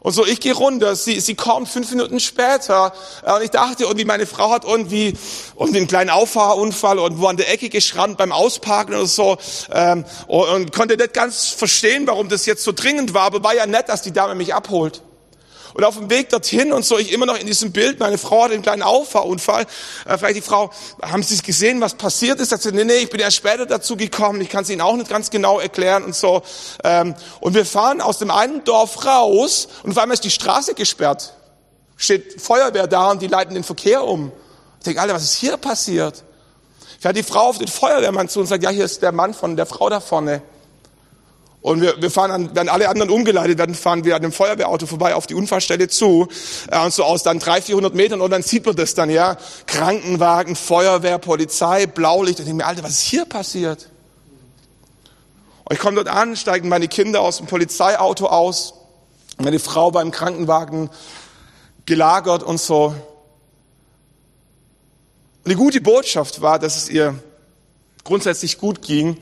[0.00, 2.92] Und so, ich gehe runter, sie, sie kommt fünf Minuten später.
[3.22, 5.14] Äh, und ich dachte irgendwie, meine Frau hat irgendwie,
[5.58, 9.36] irgendwie einen kleinen Auffahrunfall und wo an der Ecke geschrammt beim Ausparken oder so.
[9.72, 13.22] Ähm, und, und konnte nicht ganz verstehen, warum das jetzt so dringend war.
[13.22, 15.02] Aber war ja nett, dass die Dame mich abholt.
[15.80, 18.44] Und auf dem Weg dorthin und so, ich immer noch in diesem Bild, meine Frau
[18.44, 19.64] hat einen kleinen Auffahrunfall.
[20.04, 22.50] Äh, vielleicht die Frau, haben Sie gesehen, was passiert ist?
[22.50, 24.94] Sagt sie, nee, nee, ich bin erst später dazu gekommen, ich kann es Ihnen auch
[24.94, 26.42] nicht ganz genau erklären und so.
[26.84, 30.74] Ähm, und wir fahren aus dem einen Dorf raus und auf einmal ist die Straße
[30.74, 31.32] gesperrt.
[31.96, 34.32] Steht Feuerwehr da und die leiten den Verkehr um.
[34.80, 36.24] Ich denke, Alter, was ist hier passiert?
[36.98, 39.56] Fährt die Frau auf den Feuerwehrmann zu und sagt, ja, hier ist der Mann von
[39.56, 40.42] der Frau da vorne.
[41.62, 44.86] Und wir, wir fahren an, wenn alle anderen umgeleitet werden, fahren wir an dem Feuerwehrauto
[44.86, 46.28] vorbei auf die Unfallstelle zu.
[46.70, 49.36] Äh, und so aus dann 300, 400 Metern und dann sieht man das dann, ja.
[49.66, 52.38] Krankenwagen, Feuerwehr, Polizei, Blaulicht.
[52.38, 53.90] Und ich denke mir, Alter, was ist hier passiert?
[55.64, 58.74] Und ich komme dort an, steigen meine Kinder aus dem Polizeiauto aus.
[59.36, 60.90] Meine Frau beim Krankenwagen
[61.86, 62.94] gelagert und so.
[65.44, 67.14] Und die gute Botschaft war, dass es ihr
[68.04, 69.18] grundsätzlich gut ging.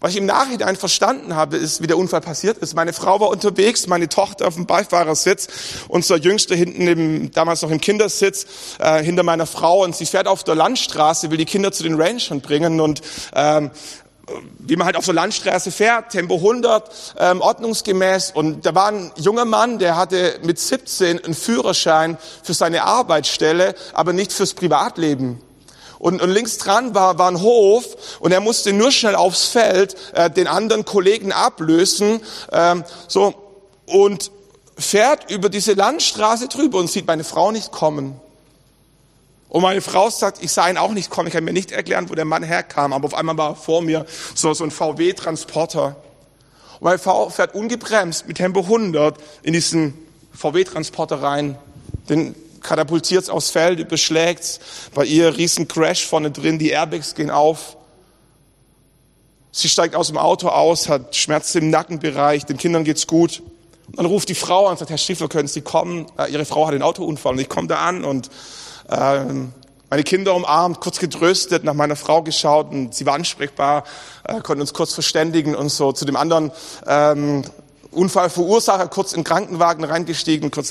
[0.00, 2.76] Was ich im Nachhinein verstanden habe, ist, wie der Unfall passiert ist.
[2.76, 5.48] Meine Frau war unterwegs, meine Tochter auf dem Beifahrersitz,
[5.88, 8.46] unser Jüngster hinten im, damals noch im Kindersitz,
[8.78, 12.00] äh, hinter meiner Frau und sie fährt auf der Landstraße, will die Kinder zu den
[12.00, 13.02] Rangern bringen und
[13.34, 13.72] ähm,
[14.58, 18.32] wie man halt auf so Landstraße fährt, Tempo 100, ähm, ordnungsgemäß.
[18.32, 23.74] Und da war ein junger Mann, der hatte mit 17 einen Führerschein für seine Arbeitsstelle,
[23.94, 25.40] aber nicht fürs Privatleben.
[25.98, 29.96] Und, und links dran war, war ein Hof und er musste nur schnell aufs Feld
[30.14, 32.20] äh, den anderen Kollegen ablösen.
[32.52, 33.34] Ähm, so
[33.86, 34.30] und
[34.76, 38.20] fährt über diese Landstraße drüber und sieht meine Frau nicht kommen.
[39.48, 41.28] Und meine Frau sagt, ich sah ihn auch nicht kommen.
[41.28, 42.92] Ich kann mir nicht erklären, wo der Mann herkam.
[42.92, 45.96] Aber auf einmal war vor mir so, so ein VW-Transporter.
[46.74, 49.94] Und meine Frau fährt ungebremst mit Tempo 100 in diesen
[50.34, 51.58] VW-Transporter rein.
[52.10, 54.60] Den katapultiert aufs Feld, überschlägt
[54.94, 57.76] Bei ihr riesen Crash vorne drin, die Airbags gehen auf.
[59.50, 63.42] Sie steigt aus dem Auto aus, hat Schmerzen im Nackenbereich, den Kindern geht's gut.
[63.88, 66.06] Und dann ruft die Frau an und sagt, Herr Stiefler, können Sie kommen?
[66.18, 68.28] Äh, ihre Frau hat einen Autounfall und ich komme da an und
[68.88, 69.20] äh,
[69.90, 73.84] meine Kinder umarmt, kurz getröstet, nach meiner Frau geschaut und sie war ansprechbar,
[74.24, 76.52] äh, konnten uns kurz verständigen und so zu dem anderen
[76.86, 77.42] ähm,
[77.90, 80.70] Unfallverursacher kurz in den Krankenwagen reingestiegen, kurz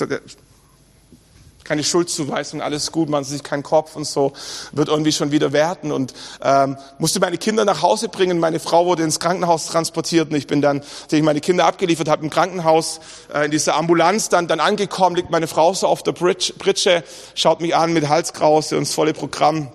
[1.68, 4.32] keine Schuldzuweisung, alles gut, man sich keinen Kopf und so,
[4.72, 8.40] wird irgendwie schon wieder werten und ähm, musste meine Kinder nach Hause bringen.
[8.40, 12.24] Meine Frau wurde ins Krankenhaus transportiert und ich bin dann, ich meine Kinder abgeliefert habe
[12.24, 13.00] im Krankenhaus,
[13.34, 17.04] äh, in dieser Ambulanz dann, dann angekommen, liegt meine Frau so auf der Bridge, Britsche,
[17.34, 19.70] schaut mich an mit Halskrause und das volle Programm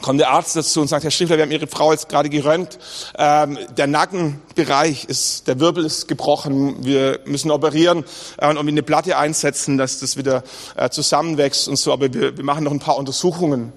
[0.00, 2.78] kommt der Arzt dazu und sagt, Herr Schiffler, wir haben Ihre Frau jetzt gerade gerönt.
[3.18, 6.84] Ähm, der Nackenbereich ist, der Wirbel ist gebrochen.
[6.84, 8.04] Wir müssen operieren
[8.38, 10.44] äh, und eine Platte einsetzen, dass das wieder
[10.76, 11.92] äh, zusammenwächst und so.
[11.92, 13.72] Aber wir, wir machen noch ein paar Untersuchungen.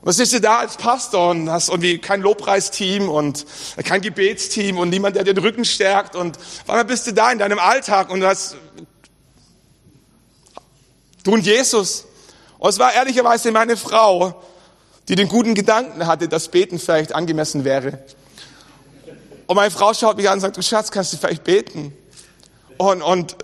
[0.00, 3.44] Was sitzt du da als Pastor und hast irgendwie kein Lobpreisteam und
[3.84, 7.58] kein Gebetsteam und niemand, der den Rücken stärkt und einmal bist du da in deinem
[7.58, 8.56] Alltag und hast
[11.24, 12.06] du und Jesus.
[12.58, 14.40] Und es war ehrlicherweise meine Frau,
[15.08, 17.98] die den guten Gedanken hatte, dass Beten vielleicht angemessen wäre.
[19.46, 21.92] Und meine Frau schaut mich an und sagt, du Schatz, kannst du vielleicht beten?
[22.76, 23.36] Und, und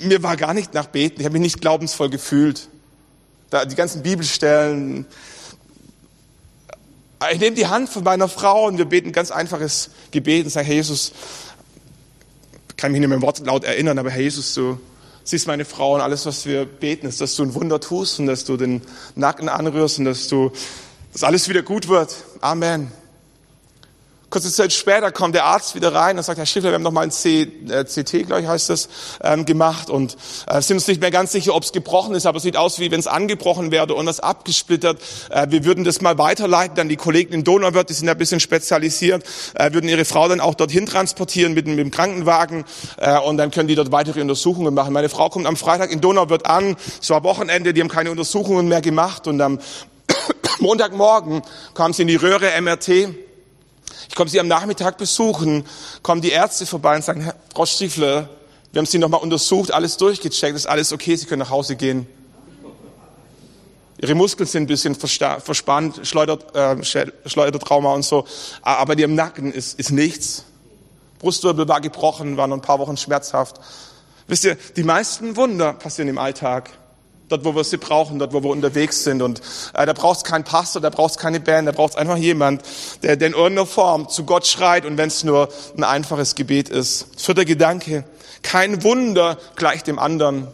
[0.00, 2.68] mir war gar nicht nach Beten, ich habe mich nicht glaubensvoll gefühlt.
[3.50, 5.06] Da, die ganzen Bibelstellen,
[7.32, 10.50] Ich nehme die Hand von meiner Frau und wir beten ein ganz einfaches Gebet und
[10.50, 11.12] sagen, Herr Jesus,
[12.76, 14.54] kann mich nicht mehr im Wortlaut erinnern, aber Herr Jesus,
[15.30, 18.26] siehst meine Frau und alles, was wir beten, ist, dass du ein Wunder tust und
[18.26, 18.82] dass du den
[19.14, 20.52] Nacken anrührst und dass du,
[21.12, 22.14] dass alles wieder gut wird.
[22.40, 22.90] Amen.
[24.30, 26.92] Kurze Zeit später kommt der Arzt wieder rein und sagt, Herr Schiffler, wir haben noch
[26.92, 28.90] mal ein C, äh, CT, glaube ich, heißt das,
[29.22, 32.36] ähm, gemacht und äh, sind uns nicht mehr ganz sicher, ob es gebrochen ist, aber
[32.36, 35.00] es sieht aus, wie wenn es angebrochen wäre und das abgesplittert.
[35.30, 38.38] Äh, wir würden das mal weiterleiten an die Kollegen in Donauwörth, die sind ein bisschen
[38.38, 42.66] spezialisiert, äh, würden ihre Frau dann auch dorthin transportieren mit, mit dem Krankenwagen
[42.98, 44.92] äh, und dann können die dort weitere Untersuchungen machen.
[44.92, 48.68] Meine Frau kommt am Freitag in Donauwörth an, es war Wochenende, die haben keine Untersuchungen
[48.68, 49.58] mehr gemacht und am
[50.58, 51.40] Montagmorgen
[51.72, 53.27] kam sie in die Röhre MRT
[54.08, 55.64] ich komme Sie am Nachmittag besuchen,
[56.02, 58.28] kommen die Ärzte vorbei und sagen, Frau Stiefler,
[58.72, 62.06] wir haben Sie nochmal untersucht, alles durchgecheckt, ist alles okay, Sie können nach Hause gehen.
[64.00, 68.26] Ihre Muskeln sind ein bisschen verspannt, Schleudert, äh, Schleudertrauma und so,
[68.62, 70.44] aber in Ihrem Nacken ist, ist nichts.
[71.18, 73.60] Brustwirbel war gebrochen, war noch ein paar Wochen schmerzhaft.
[74.28, 76.70] Wisst ihr, die meisten Wunder passieren im Alltag
[77.28, 79.22] dort wo wir sie brauchen, dort wo wir unterwegs sind.
[79.22, 79.40] Und
[79.74, 82.16] äh, da braucht es keinen Pastor, da braucht es keine Band, da braucht es einfach
[82.16, 82.62] jemand,
[83.02, 86.68] der, der in irgendeiner Form zu Gott schreit und wenn es nur ein einfaches Gebet
[86.68, 87.06] ist.
[87.16, 88.04] Vierter Gedanke,
[88.42, 90.48] kein Wunder gleich dem anderen.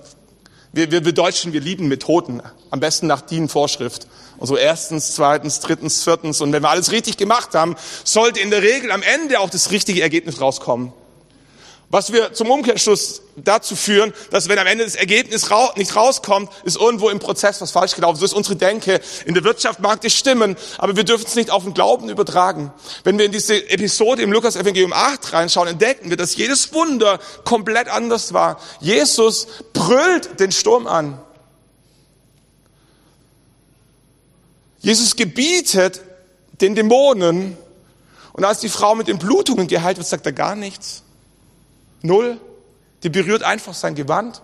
[0.72, 4.08] Wir, wir, wir Deutschen, wir lieben Methoden, am besten nach DIN-Vorschrift.
[4.38, 6.40] Und so erstens, zweitens, drittens, viertens.
[6.40, 9.70] Und wenn wir alles richtig gemacht haben, sollte in der Regel am Ende auch das
[9.70, 10.92] richtige Ergebnis rauskommen.
[11.94, 16.76] Was wir zum Umkehrschluss dazu führen, dass wenn am Ende das Ergebnis nicht rauskommt, ist
[16.76, 18.18] irgendwo im Prozess was falsch gelaufen.
[18.18, 19.00] So ist unsere Denke.
[19.26, 22.72] In der Wirtschaft mag das stimmen, aber wir dürfen es nicht auf den Glauben übertragen.
[23.04, 27.20] Wenn wir in diese Episode im Lukas Evangelium 8 reinschauen, entdecken wir, dass jedes Wunder
[27.44, 28.60] komplett anders war.
[28.80, 31.20] Jesus brüllt den Sturm an.
[34.80, 36.00] Jesus gebietet
[36.60, 37.56] den Dämonen
[38.32, 41.03] und als die Frau mit den Blutungen geheilt wird, sagt er gar nichts.
[42.04, 42.38] Null.
[43.02, 44.42] Die berührt einfach sein Gewand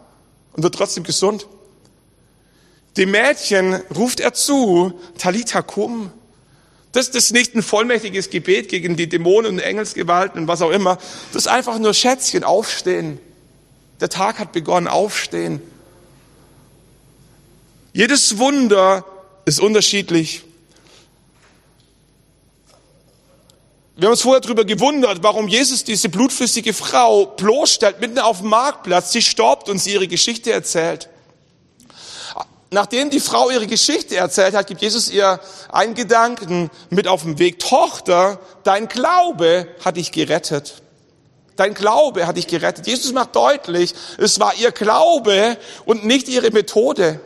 [0.53, 1.47] und wird trotzdem gesund.
[2.97, 5.65] Dem Mädchen ruft er zu, Talita.
[6.93, 10.71] Das, das ist nicht ein vollmächtiges Gebet gegen die Dämonen und Engelsgewalten und was auch
[10.71, 10.97] immer.
[11.33, 13.19] Das ist einfach nur Schätzchen, aufstehen.
[14.01, 15.61] Der Tag hat begonnen, aufstehen.
[17.93, 19.05] Jedes Wunder
[19.45, 20.45] ist unterschiedlich.
[24.01, 28.49] Wir haben uns vorher darüber gewundert, warum Jesus diese blutflüssige Frau bloßstellt, mitten auf dem
[28.49, 29.13] Marktplatz.
[29.13, 31.11] Sie stoppt und sie ihre Geschichte erzählt.
[32.71, 35.39] Nachdem die Frau ihre Geschichte erzählt hat, gibt Jesus ihr
[35.71, 37.59] einen Gedanken mit auf den Weg.
[37.59, 40.81] Tochter, dein Glaube hat dich gerettet.
[41.57, 42.87] Dein Glaube hat dich gerettet.
[42.87, 47.21] Jesus macht deutlich, es war ihr Glaube und nicht ihre Methode.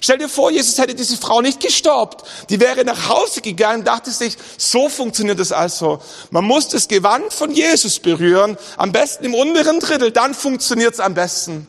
[0.00, 2.26] Stell dir vor, Jesus hätte diese Frau nicht gestoppt.
[2.50, 6.00] Die wäre nach Hause gegangen, dachte sich, so funktioniert es also.
[6.30, 11.00] Man muss das Gewand von Jesus berühren, am besten im unteren Drittel, dann funktioniert es
[11.00, 11.66] am besten.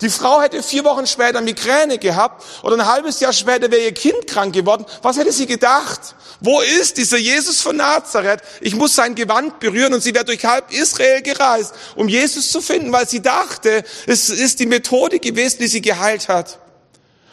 [0.00, 3.94] Die Frau hätte vier Wochen später Migräne gehabt oder ein halbes Jahr später wäre ihr
[3.94, 4.84] Kind krank geworden.
[5.02, 6.14] Was hätte sie gedacht?
[6.40, 8.40] Wo ist dieser Jesus von Nazareth?
[8.60, 12.60] Ich muss sein Gewand berühren und sie wäre durch halb Israel gereist, um Jesus zu
[12.60, 16.58] finden, weil sie dachte, es ist die Methode gewesen, die sie geheilt hat.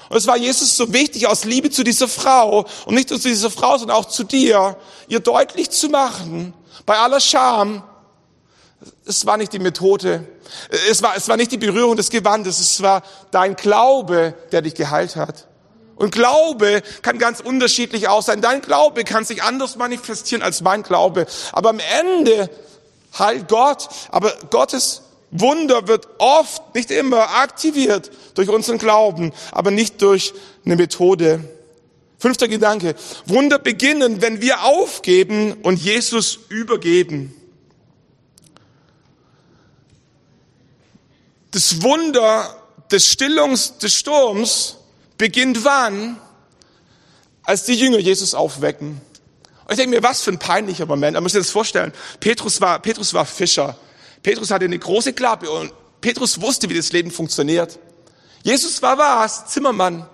[0.10, 3.28] Und es war Jesus so wichtig, aus Liebe zu dieser Frau und nicht nur zu
[3.28, 6.54] dieser Frau, sondern auch zu dir, ihr deutlich zu machen,
[6.86, 7.84] bei aller Scham,
[9.06, 10.28] es war nicht die Methode,
[10.89, 14.76] es war, es war nicht die Berührung des Gewandes, es war dein Glaube, der dich
[14.76, 15.48] geheilt hat.
[15.96, 18.39] Und Glaube kann ganz unterschiedlich auch sein.
[18.39, 21.26] Dein Glaube kann sich anders manifestieren als mein Glaube.
[21.52, 22.52] Aber am Ende
[23.17, 23.89] heilt Gott.
[24.12, 30.33] Aber Gottes Wunder wird oft, nicht immer, aktiviert durch unseren Glauben, aber nicht durch
[30.65, 31.43] eine Methode.
[32.17, 32.95] Fünfter Gedanke.
[33.25, 37.33] Wunder beginnen, wenn wir aufgeben und Jesus übergeben.
[41.51, 42.55] Das Wunder
[42.91, 44.77] des Stillungs des Sturms
[45.17, 46.19] beginnt wann?
[47.43, 49.01] Als die Jünger Jesus aufwecken.
[49.65, 51.13] Und ich denke mir, was für ein peinlicher Moment.
[51.13, 51.93] Man muss sich das vorstellen.
[52.19, 53.78] Petrus war, Petrus war Fischer.
[54.28, 55.71] Petrus hatte eine große Klappe und
[56.01, 57.80] Petrus wusste, wie das Leben funktioniert.
[58.43, 59.47] Jesus war was?
[59.47, 60.05] Zimmermann.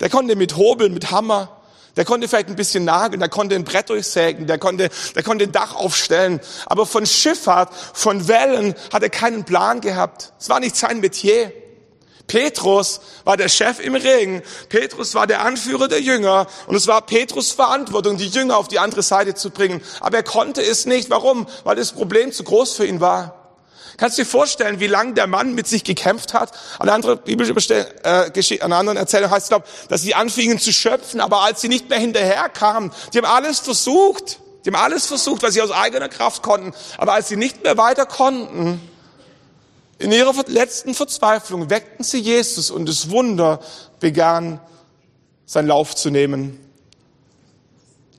[0.00, 1.56] Der konnte mit Hobeln, mit Hammer,
[1.94, 5.44] der konnte vielleicht ein bisschen nageln, der konnte ein Brett durchsägen, der konnte, der konnte
[5.44, 6.40] ein Dach aufstellen.
[6.66, 10.32] Aber von Schifffahrt, von Wellen hat er keinen Plan gehabt.
[10.40, 11.52] Es war nicht sein Metier.
[12.26, 14.42] Petrus war der Chef im Ring.
[14.68, 16.46] Petrus war der Anführer der Jünger.
[16.66, 19.82] Und es war Petrus Verantwortung, die Jünger auf die andere Seite zu bringen.
[20.00, 21.10] Aber er konnte es nicht.
[21.10, 21.46] Warum?
[21.64, 23.46] Weil das Problem zu groß für ihn war.
[23.96, 26.52] Kannst du dir vorstellen, wie lange der Mann mit sich gekämpft hat?
[26.78, 31.62] An biblische äh, anderen Erzählung heißt es, glaub, dass sie anfingen zu schöpfen, aber als
[31.62, 34.40] sie nicht mehr hinterherkamen, die haben alles versucht.
[34.64, 36.74] Die haben alles versucht, was sie aus eigener Kraft konnten.
[36.98, 38.80] Aber als sie nicht mehr weiter konnten,
[39.98, 43.60] in ihrer letzten Verzweiflung weckten sie Jesus und das Wunder
[43.98, 44.60] begann
[45.46, 46.60] seinen Lauf zu nehmen.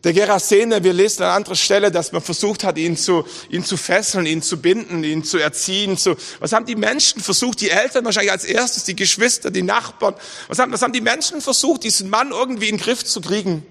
[0.03, 3.78] Der Gerasene, wir lesen an anderer Stelle, dass man versucht hat, ihn zu, ihn zu
[3.78, 5.97] fesseln, ihn zu binden, ihn zu erziehen.
[5.97, 7.61] Zu, was haben die Menschen versucht?
[7.61, 10.15] Die Eltern wahrscheinlich als erstes, die Geschwister, die Nachbarn.
[10.47, 13.65] Was haben, was haben die Menschen versucht, diesen Mann irgendwie in den Griff zu kriegen?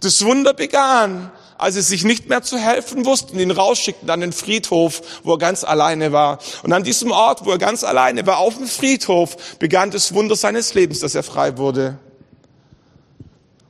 [0.00, 1.30] Das Wunder begann,
[1.60, 5.38] als sie sich nicht mehr zu helfen wussten, ihn rausschickten an den Friedhof, wo er
[5.38, 6.38] ganz alleine war.
[6.62, 10.36] Und an diesem Ort, wo er ganz alleine war, auf dem Friedhof, begann das Wunder
[10.36, 11.98] seines Lebens, dass er frei wurde.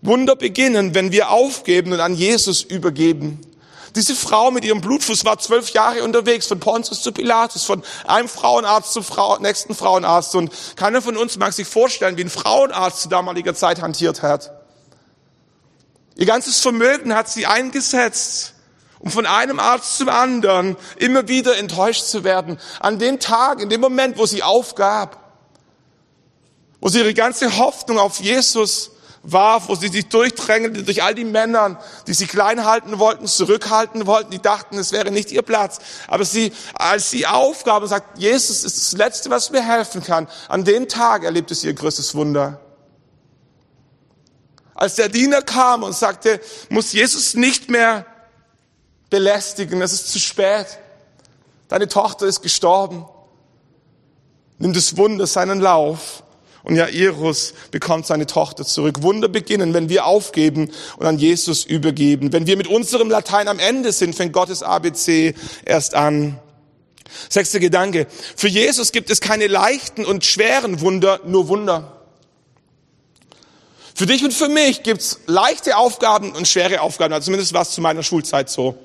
[0.02, 3.40] Wunder beginnen, wenn wir aufgeben und an Jesus übergeben.
[3.96, 8.28] Diese Frau mit ihrem Blutfuß war zwölf Jahre unterwegs, von Pontius zu Pilatus, von einem
[8.28, 10.34] Frauenarzt zum Frau, nächsten Frauenarzt.
[10.36, 14.59] Und keiner von uns mag sich vorstellen, wie ein Frauenarzt zu damaliger Zeit hantiert hat.
[16.16, 18.54] Ihr ganzes Vermögen hat sie eingesetzt,
[18.98, 22.58] um von einem Arzt zum anderen immer wieder enttäuscht zu werden.
[22.80, 25.16] An dem Tag, in dem Moment, wo sie aufgab,
[26.80, 28.90] wo sie ihre ganze Hoffnung auf Jesus
[29.22, 34.06] warf, wo sie sich durchdrängelte durch all die Männer, die sie klein halten wollten, zurückhalten
[34.06, 35.78] wollten, die dachten, es wäre nicht ihr Platz.
[36.08, 40.28] Aber sie, als sie aufgab und sagt, Jesus ist das Letzte, was mir helfen kann,
[40.48, 42.60] an dem Tag erlebte sie ihr größtes Wunder.
[44.80, 48.06] Als der Diener kam und sagte, muss Jesus nicht mehr
[49.10, 50.78] belästigen, es ist zu spät.
[51.68, 53.04] Deine Tochter ist gestorben.
[54.58, 56.22] Nimm das Wunder seinen Lauf.
[56.62, 59.02] Und Jairus bekommt seine Tochter zurück.
[59.02, 62.32] Wunder beginnen, wenn wir aufgeben und an Jesus übergeben.
[62.32, 65.34] Wenn wir mit unserem Latein am Ende sind, fängt Gottes ABC
[65.66, 66.38] erst an.
[67.28, 68.06] Sechster Gedanke.
[68.34, 71.99] Für Jesus gibt es keine leichten und schweren Wunder, nur Wunder.
[74.00, 77.12] Für dich und für mich gibt's leichte Aufgaben und schwere Aufgaben.
[77.12, 78.78] Also zumindest war es zu meiner Schulzeit so.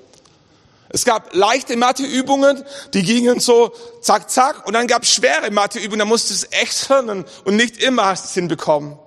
[0.89, 4.68] Es gab leichte Matheübungen, die gingen so zack, zack.
[4.68, 8.07] Und dann gab es schwere Matheübungen, da musst du es echt lernen und nicht immer
[8.07, 8.99] hast es hinbekommen.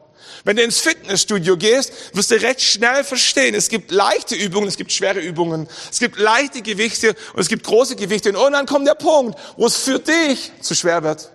[0.44, 4.78] Wenn du ins Fitnessstudio gehst, wirst du recht schnell verstehen, es gibt leichte Übungen, es
[4.78, 8.30] gibt schwere Übungen, es gibt leichte Gewichte und es gibt große Gewichte.
[8.30, 11.30] Und dann kommt der Punkt, wo es für dich zu schwer wird.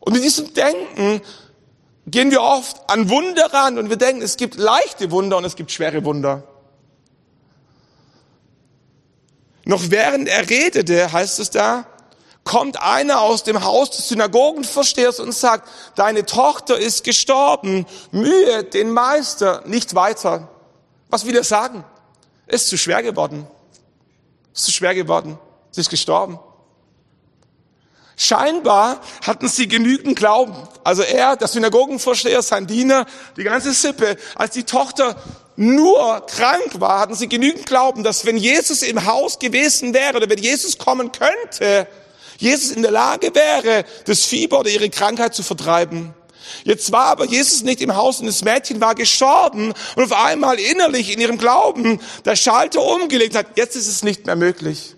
[0.00, 1.22] Und in diesem Denken
[2.10, 5.56] gehen wir oft an Wunder ran und wir denken, es gibt leichte Wunder und es
[5.56, 6.42] gibt schwere Wunder.
[9.64, 11.86] Noch während er redete, heißt es da,
[12.44, 18.90] kommt einer aus dem Haus des Synagogenvorstehers und sagt, deine Tochter ist gestorben, mühe den
[18.90, 20.48] Meister nicht weiter.
[21.10, 21.84] Was will er sagen?
[22.46, 23.46] Ist zu schwer geworden.
[24.54, 25.38] Ist zu schwer geworden.
[25.70, 26.38] Sie ist gestorben.
[28.20, 30.56] Scheinbar hatten sie genügend Glauben.
[30.82, 33.06] Also er, der Synagogenvorsteher, sein Diener,
[33.36, 35.16] die ganze Sippe, als die Tochter
[35.54, 40.28] nur krank war, hatten sie genügend Glauben, dass wenn Jesus im Haus gewesen wäre oder
[40.28, 41.86] wenn Jesus kommen könnte,
[42.38, 46.12] Jesus in der Lage wäre, das Fieber oder ihre Krankheit zu vertreiben.
[46.64, 50.58] Jetzt war aber Jesus nicht im Haus und das Mädchen war gestorben und auf einmal
[50.58, 53.46] innerlich in ihrem Glauben der Schalter umgelegt hat.
[53.56, 54.96] Jetzt ist es nicht mehr möglich.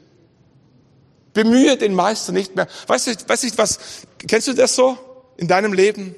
[1.33, 2.67] Bemühe den Meister nicht mehr.
[2.87, 3.79] Weißt du, weißt du was,
[4.27, 4.99] kennst du das so
[5.37, 6.15] in deinem Leben?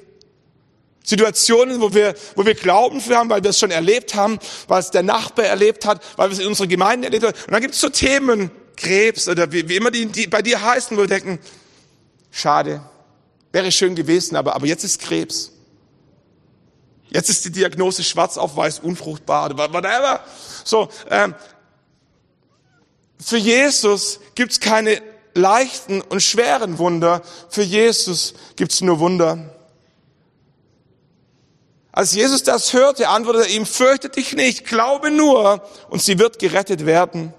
[1.05, 4.39] Situationen, wo wir, wo wir Glauben für haben, weil wir es schon erlebt haben,
[4.69, 7.35] weil es der Nachbar erlebt hat, weil wir es in unserer Gemeinde erlebt haben.
[7.47, 10.63] Und dann gibt es so Themen, Krebs oder wie, wie immer die, die bei dir
[10.63, 11.39] heißen, wo wir denken,
[12.31, 12.83] schade,
[13.53, 15.53] wäre schön gewesen, aber, aber jetzt ist Krebs.
[17.11, 20.25] Jetzt ist die Diagnose schwarz auf weiß, unfruchtbar oder whatever.
[20.65, 21.35] So, ähm,
[23.23, 25.01] für Jesus gibt's keine
[25.35, 27.23] leichten und schweren Wunder.
[27.49, 29.57] Für Jesus gibt's nur Wunder.
[31.93, 36.39] Als Jesus das hörte, antwortete er ihm, fürchte dich nicht, glaube nur und sie wird
[36.39, 37.35] gerettet werden.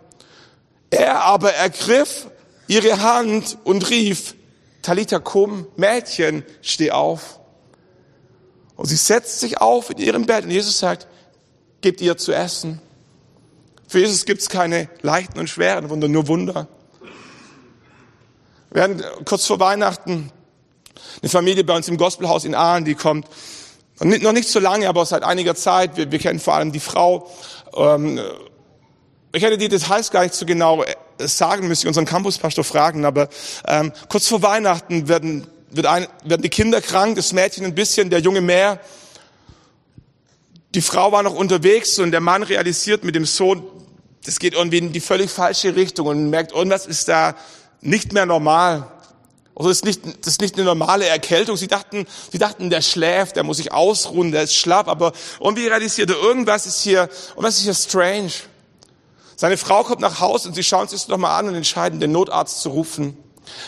[0.91, 2.27] Er aber ergriff
[2.67, 4.35] ihre Hand und rief,
[4.83, 7.39] Talita kum, Mädchen, steh auf.
[8.75, 11.07] Und sie setzt sich auf in ihrem Bett und Jesus sagt,
[11.81, 12.79] gebt ihr zu essen.
[13.93, 16.67] Für Jesus gibt es keine leichten und schweren Wunder, nur Wunder.
[18.71, 20.31] Wir hatten kurz vor Weihnachten
[21.21, 23.27] eine Familie bei uns im Gospelhaus in Aalen, die kommt
[23.99, 25.95] noch nicht so lange, aber seit einiger Zeit.
[25.95, 27.29] Wir, wir kennen vor allem die Frau.
[27.75, 28.19] Ähm,
[29.31, 33.29] ich hätte die Details gar nicht so genau äh, sagen müssen, unseren Campuspastor fragen, aber
[33.67, 38.09] ähm, kurz vor Weihnachten werden, wird ein, werden die Kinder krank, das Mädchen ein bisschen,
[38.09, 38.79] der Junge mehr.
[40.73, 43.61] Die Frau war noch unterwegs und der Mann realisiert mit dem Sohn,
[44.25, 47.35] das geht irgendwie in die völlig falsche Richtung und merkt, irgendwas ist da
[47.81, 48.87] nicht mehr normal.
[49.55, 51.57] Also das ist nicht, das ist nicht eine normale Erkältung.
[51.57, 55.67] Sie dachten, sie dachten, der schläft, der muss sich ausruhen, der ist schlapp, aber irgendwie
[55.67, 58.31] realisiert er, irgendwas ist hier, irgendwas ist hier strange.
[59.35, 62.11] Seine Frau kommt nach Hause und sie schauen sich das nochmal an und entscheiden, den
[62.11, 63.17] Notarzt zu rufen.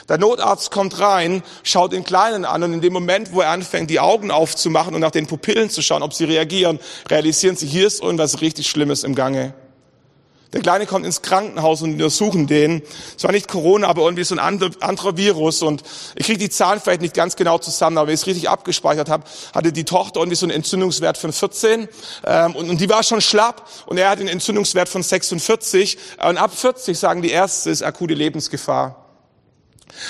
[0.08, 3.90] Der Notarzt kommt rein, schaut den Kleinen an und in dem Moment, wo er anfängt,
[3.90, 6.80] die Augen aufzumachen und nach den Pupillen zu schauen, ob sie reagieren,
[7.10, 9.54] realisieren sie, hier ist irgendwas richtig Schlimmes im Gange.
[10.54, 12.82] Der Kleine kommt ins Krankenhaus und untersuchen den.
[13.18, 15.62] Es war nicht Corona, aber irgendwie so ein anderer Virus.
[15.62, 15.84] Und
[16.16, 19.10] ich kriege die Zahlen vielleicht nicht ganz genau zusammen, aber wenn ich es richtig abgespeichert
[19.10, 21.90] habe, hatte die Tochter irgendwie so einen Entzündungswert von 14.
[22.26, 25.98] Ähm, und, und die war schon schlapp und er hat einen Entzündungswert von 46.
[26.26, 29.06] Und ab 40 sagen die Ärzte, ist akute Lebensgefahr.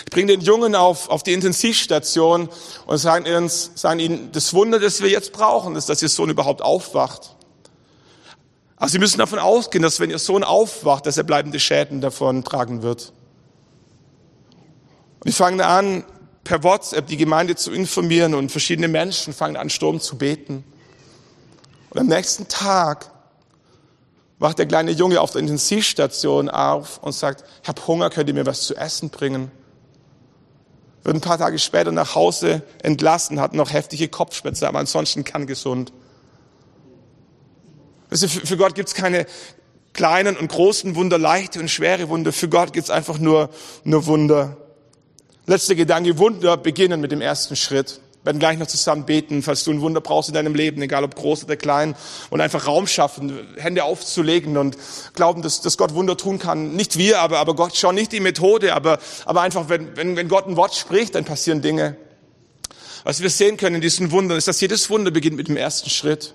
[0.06, 2.50] Ich bringe den Jungen auf, auf die Intensivstation
[2.86, 6.62] und sagen, sagen ihnen, das Wunder, das wir jetzt brauchen, ist, dass ihr Sohn überhaupt
[6.62, 7.35] aufwacht.
[8.78, 12.44] Aber Sie müssen davon ausgehen, dass wenn Ihr Sohn aufwacht, dass er bleibende Schäden davon
[12.44, 13.14] tragen wird.
[15.20, 16.04] Und die fangen an,
[16.44, 20.64] per WhatsApp die Gemeinde zu informieren und verschiedene Menschen fangen an, Sturm zu beten.
[21.90, 23.10] Und am nächsten Tag
[24.38, 28.36] wacht der kleine Junge auf der Intensivstation auf und sagt, ich habe Hunger, könnt ihr
[28.36, 29.52] mir was zu essen bringen?
[31.04, 35.48] Wird ein paar Tage später nach Hause entlassen, hat noch heftige Kopfschmerzen, aber ansonsten kann
[35.48, 35.94] gesund.
[38.12, 39.26] Für Gott gibt es keine
[39.96, 42.32] kleinen und großen Wunder, leichte und schwere Wunder.
[42.32, 43.50] Für Gott gibt es einfach nur,
[43.84, 44.58] nur Wunder.
[45.48, 48.02] Letzter Gedanke, Wunder beginnen mit dem ersten Schritt.
[48.22, 51.04] Wir werden gleich noch zusammen beten, falls du ein Wunder brauchst in deinem Leben, egal
[51.04, 51.96] ob groß oder klein,
[52.32, 54.78] und einfach Raum schaffen, Hände aufzulegen und
[55.14, 56.76] glauben, dass, dass Gott Wunder tun kann.
[56.76, 60.28] Nicht wir, aber, aber Gott schon, nicht die Methode, aber, aber einfach, wenn, wenn, wenn
[60.28, 61.98] Gott ein Wort spricht, dann passieren Dinge.
[63.04, 65.92] Was wir sehen können in diesen Wundern, ist, dass jedes Wunder beginnt mit dem ersten
[65.92, 66.34] Schritt.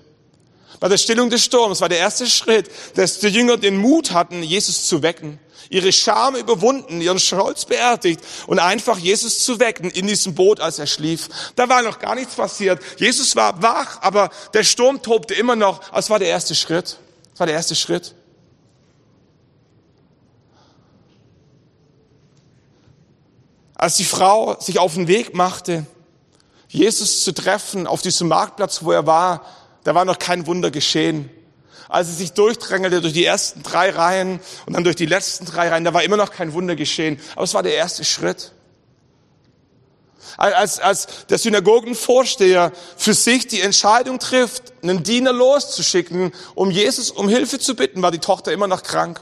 [0.81, 4.41] Bei der Stillung des Sturms war der erste Schritt, dass die Jünger den Mut hatten,
[4.41, 5.39] Jesus zu wecken.
[5.69, 10.79] Ihre Scham überwunden, ihren Stolz beerdigt und einfach Jesus zu wecken in diesem Boot, als
[10.79, 11.29] er schlief.
[11.55, 12.81] Da war noch gar nichts passiert.
[12.97, 15.87] Jesus war wach, aber der Sturm tobte immer noch.
[15.91, 16.97] Das war der erste Schritt.
[17.29, 18.15] Das war der erste Schritt.
[23.75, 25.85] Als die Frau sich auf den Weg machte,
[26.69, 29.45] Jesus zu treffen auf diesem Marktplatz, wo er war,
[29.83, 31.29] da war noch kein Wunder geschehen.
[31.89, 35.69] Als sie sich durchdrängelte durch die ersten drei Reihen und dann durch die letzten drei
[35.69, 37.19] Reihen, da war immer noch kein Wunder geschehen.
[37.35, 38.53] Aber es war der erste Schritt.
[40.37, 47.27] Als, als der Synagogenvorsteher für sich die Entscheidung trifft, einen Diener loszuschicken, um Jesus um
[47.27, 49.21] Hilfe zu bitten, war die Tochter immer noch krank.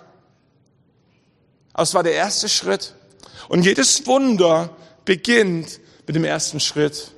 [1.74, 2.94] Aber es war der erste Schritt.
[3.48, 4.70] Und jedes Wunder
[5.06, 7.12] beginnt mit dem ersten Schritt.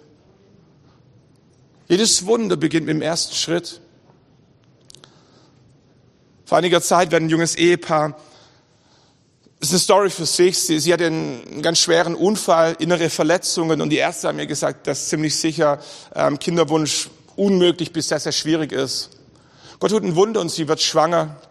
[1.92, 3.82] Jedes Wunder beginnt mit dem ersten Schritt.
[6.46, 8.18] Vor einiger Zeit wird ein junges Ehepaar,
[9.60, 13.82] das ist eine Story für sich, sie, sie hatte einen ganz schweren Unfall, innere Verletzungen
[13.82, 15.80] und die Ärzte haben mir gesagt, dass ziemlich sicher
[16.16, 19.10] ähm, Kinderwunsch unmöglich bis sehr, sehr schwierig ist.
[19.82, 21.42] Gott tut ein Wunder und sie wird schwanger.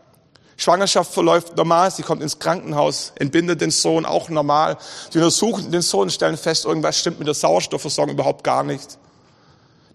[0.57, 4.79] Schwangerschaft verläuft normal, sie kommt ins Krankenhaus, entbindet den Sohn auch normal.
[5.11, 8.97] Sie untersuchen den Sohn, stellen fest, irgendwas stimmt mit der Sauerstoffversorgung überhaupt gar nicht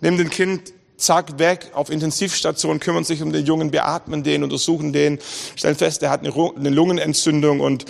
[0.01, 4.93] nehmen den Kind, zack, weg, auf Intensivstation, kümmern sich um den Jungen, beatmen den, untersuchen
[4.93, 5.19] den,
[5.55, 7.85] stellen fest, er hat eine Lungenentzündung und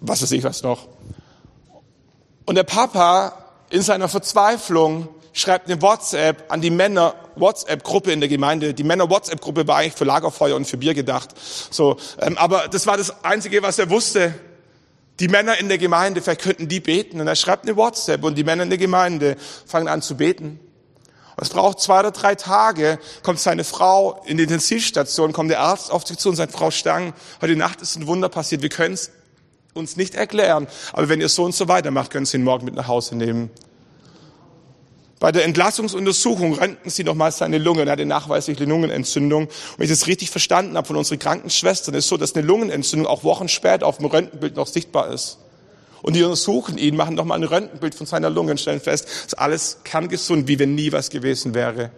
[0.00, 0.88] was weiß ich was noch.
[2.44, 3.34] Und der Papa
[3.70, 8.74] in seiner Verzweiflung schreibt eine WhatsApp an die Männer WhatsApp-Gruppe in der Gemeinde.
[8.74, 11.30] Die Männer WhatsApp-Gruppe war eigentlich für Lagerfeuer und für Bier gedacht.
[11.70, 14.34] So, ähm, aber das war das Einzige, was er wusste.
[15.20, 17.20] Die Männer in der Gemeinde, vielleicht könnten die beten.
[17.20, 20.60] Und er schreibt eine WhatsApp und die Männer in der Gemeinde fangen an zu beten.
[21.42, 25.90] Es braucht zwei oder drei Tage, kommt seine Frau in die Intensivstation, kommt der Arzt
[25.90, 28.94] auf sie zu und sagt, Frau Stang, heute Nacht ist ein Wunder passiert, wir können
[28.94, 29.10] es
[29.74, 32.74] uns nicht erklären, aber wenn ihr so und so weitermacht, können Sie ihn morgen mit
[32.74, 33.50] nach Hause nehmen.
[35.18, 37.84] Bei der Entlassungsuntersuchung röntgen sie nochmal seine Lunge.
[37.84, 39.44] Er hatte nachweislich eine Lungenentzündung.
[39.44, 43.06] Und wenn ich das richtig verstanden habe von unseren Krankenschwestern, ist so, dass eine Lungenentzündung
[43.06, 45.38] auch Wochen später auf dem Röntgenbild noch sichtbar ist.
[46.02, 49.38] Und die untersuchen ihn, machen nochmal ein Röntgenbild von seiner Lunge und stellen fest, ist
[49.38, 51.90] alles kerngesund, wie wenn nie was gewesen wäre.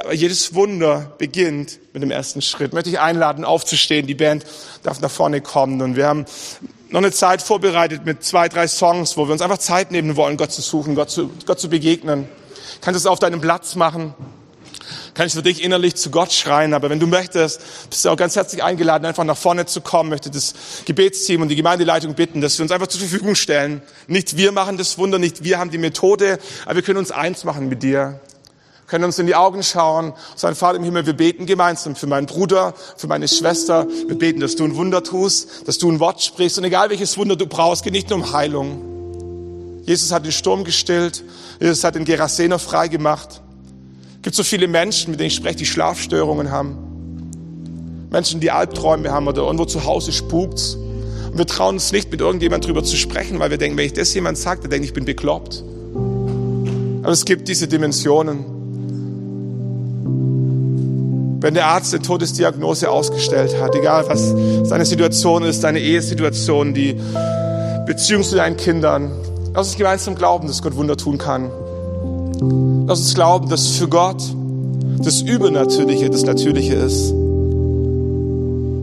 [0.00, 2.72] Aber jedes Wunder beginnt mit dem ersten Schritt.
[2.72, 4.06] Möchte ich einladen, aufzustehen.
[4.06, 4.44] Die Band
[4.82, 5.80] darf nach vorne kommen.
[5.80, 6.26] Und wir haben
[6.90, 10.36] noch eine Zeit vorbereitet mit zwei, drei Songs, wo wir uns einfach Zeit nehmen wollen,
[10.36, 12.28] Gott zu suchen, Gott zu, Gott zu begegnen.
[12.80, 14.14] Kannst es auf deinem Platz machen
[15.14, 16.74] kann ich für dich innerlich zu Gott schreien.
[16.74, 17.60] Aber wenn du möchtest,
[17.90, 20.10] bist du auch ganz herzlich eingeladen, einfach nach vorne zu kommen.
[20.10, 20.54] möchte das
[20.84, 23.82] Gebetsteam und die Gemeindeleitung bitten, dass wir uns einfach zur Verfügung stellen.
[24.06, 27.44] Nicht wir machen das Wunder, nicht wir haben die Methode, aber wir können uns eins
[27.44, 28.20] machen mit dir.
[28.86, 30.12] Können uns in die Augen schauen.
[30.36, 33.86] Sein Vater im Himmel, wir beten gemeinsam für meinen Bruder, für meine Schwester.
[34.06, 36.58] Wir beten, dass du ein Wunder tust, dass du ein Wort sprichst.
[36.58, 39.82] Und egal welches Wunder du brauchst, geht nicht nur um Heilung.
[39.84, 41.24] Jesus hat den Sturm gestillt.
[41.58, 43.40] Jesus hat den Gerasener frei gemacht.
[44.22, 46.78] Gibt so viele Menschen, mit denen ich spreche, die Schlafstörungen haben.
[48.10, 50.74] Menschen, die Albträume haben oder irgendwo zu Hause spukt's.
[50.74, 53.94] Und wir trauen uns nicht, mit irgendjemand drüber zu sprechen, weil wir denken, wenn ich
[53.94, 55.64] das jemand sagt, der denkt, ich bin bekloppt.
[57.02, 58.44] Aber es gibt diese Dimensionen.
[61.40, 64.32] Wenn der Arzt eine Todesdiagnose ausgestellt hat, egal was
[64.68, 66.94] seine Situation ist, deine Ehesituation, die
[67.86, 69.10] Beziehung zu deinen Kindern,
[69.52, 71.50] lass uns gemeinsam glauben, dass Gott Wunder tun kann.
[72.86, 74.22] Lass uns glauben, dass für Gott
[74.98, 77.14] das Übernatürliche das Natürliche ist.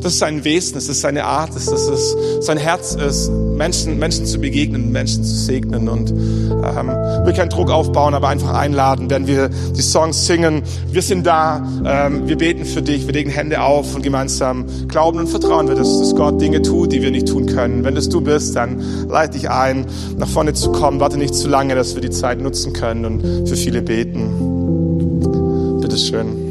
[0.02, 4.26] Das ist sein Wesen, das ist seine Art, das ist sein Herz ist, Menschen, Menschen
[4.26, 6.88] zu begegnen, Menschen zu segnen und ähm,
[7.26, 10.64] will keinen Druck aufbauen, aber einfach einladen, wenn wir die Songs singen.
[10.89, 15.20] Wir sind da, ähm, wir beten für dich, wir legen Hände auf und gemeinsam glauben
[15.20, 17.84] und vertrauen wir, dass, dass Gott Dinge tut, die wir nicht tun können.
[17.84, 19.86] Wenn das du bist, dann leite dich ein,
[20.18, 21.02] nach vorne zu kommen.
[21.02, 24.30] Warte nicht zu lange, dass wir die Zeit nutzen können und für viele beten.
[25.82, 26.49] Bitteschön.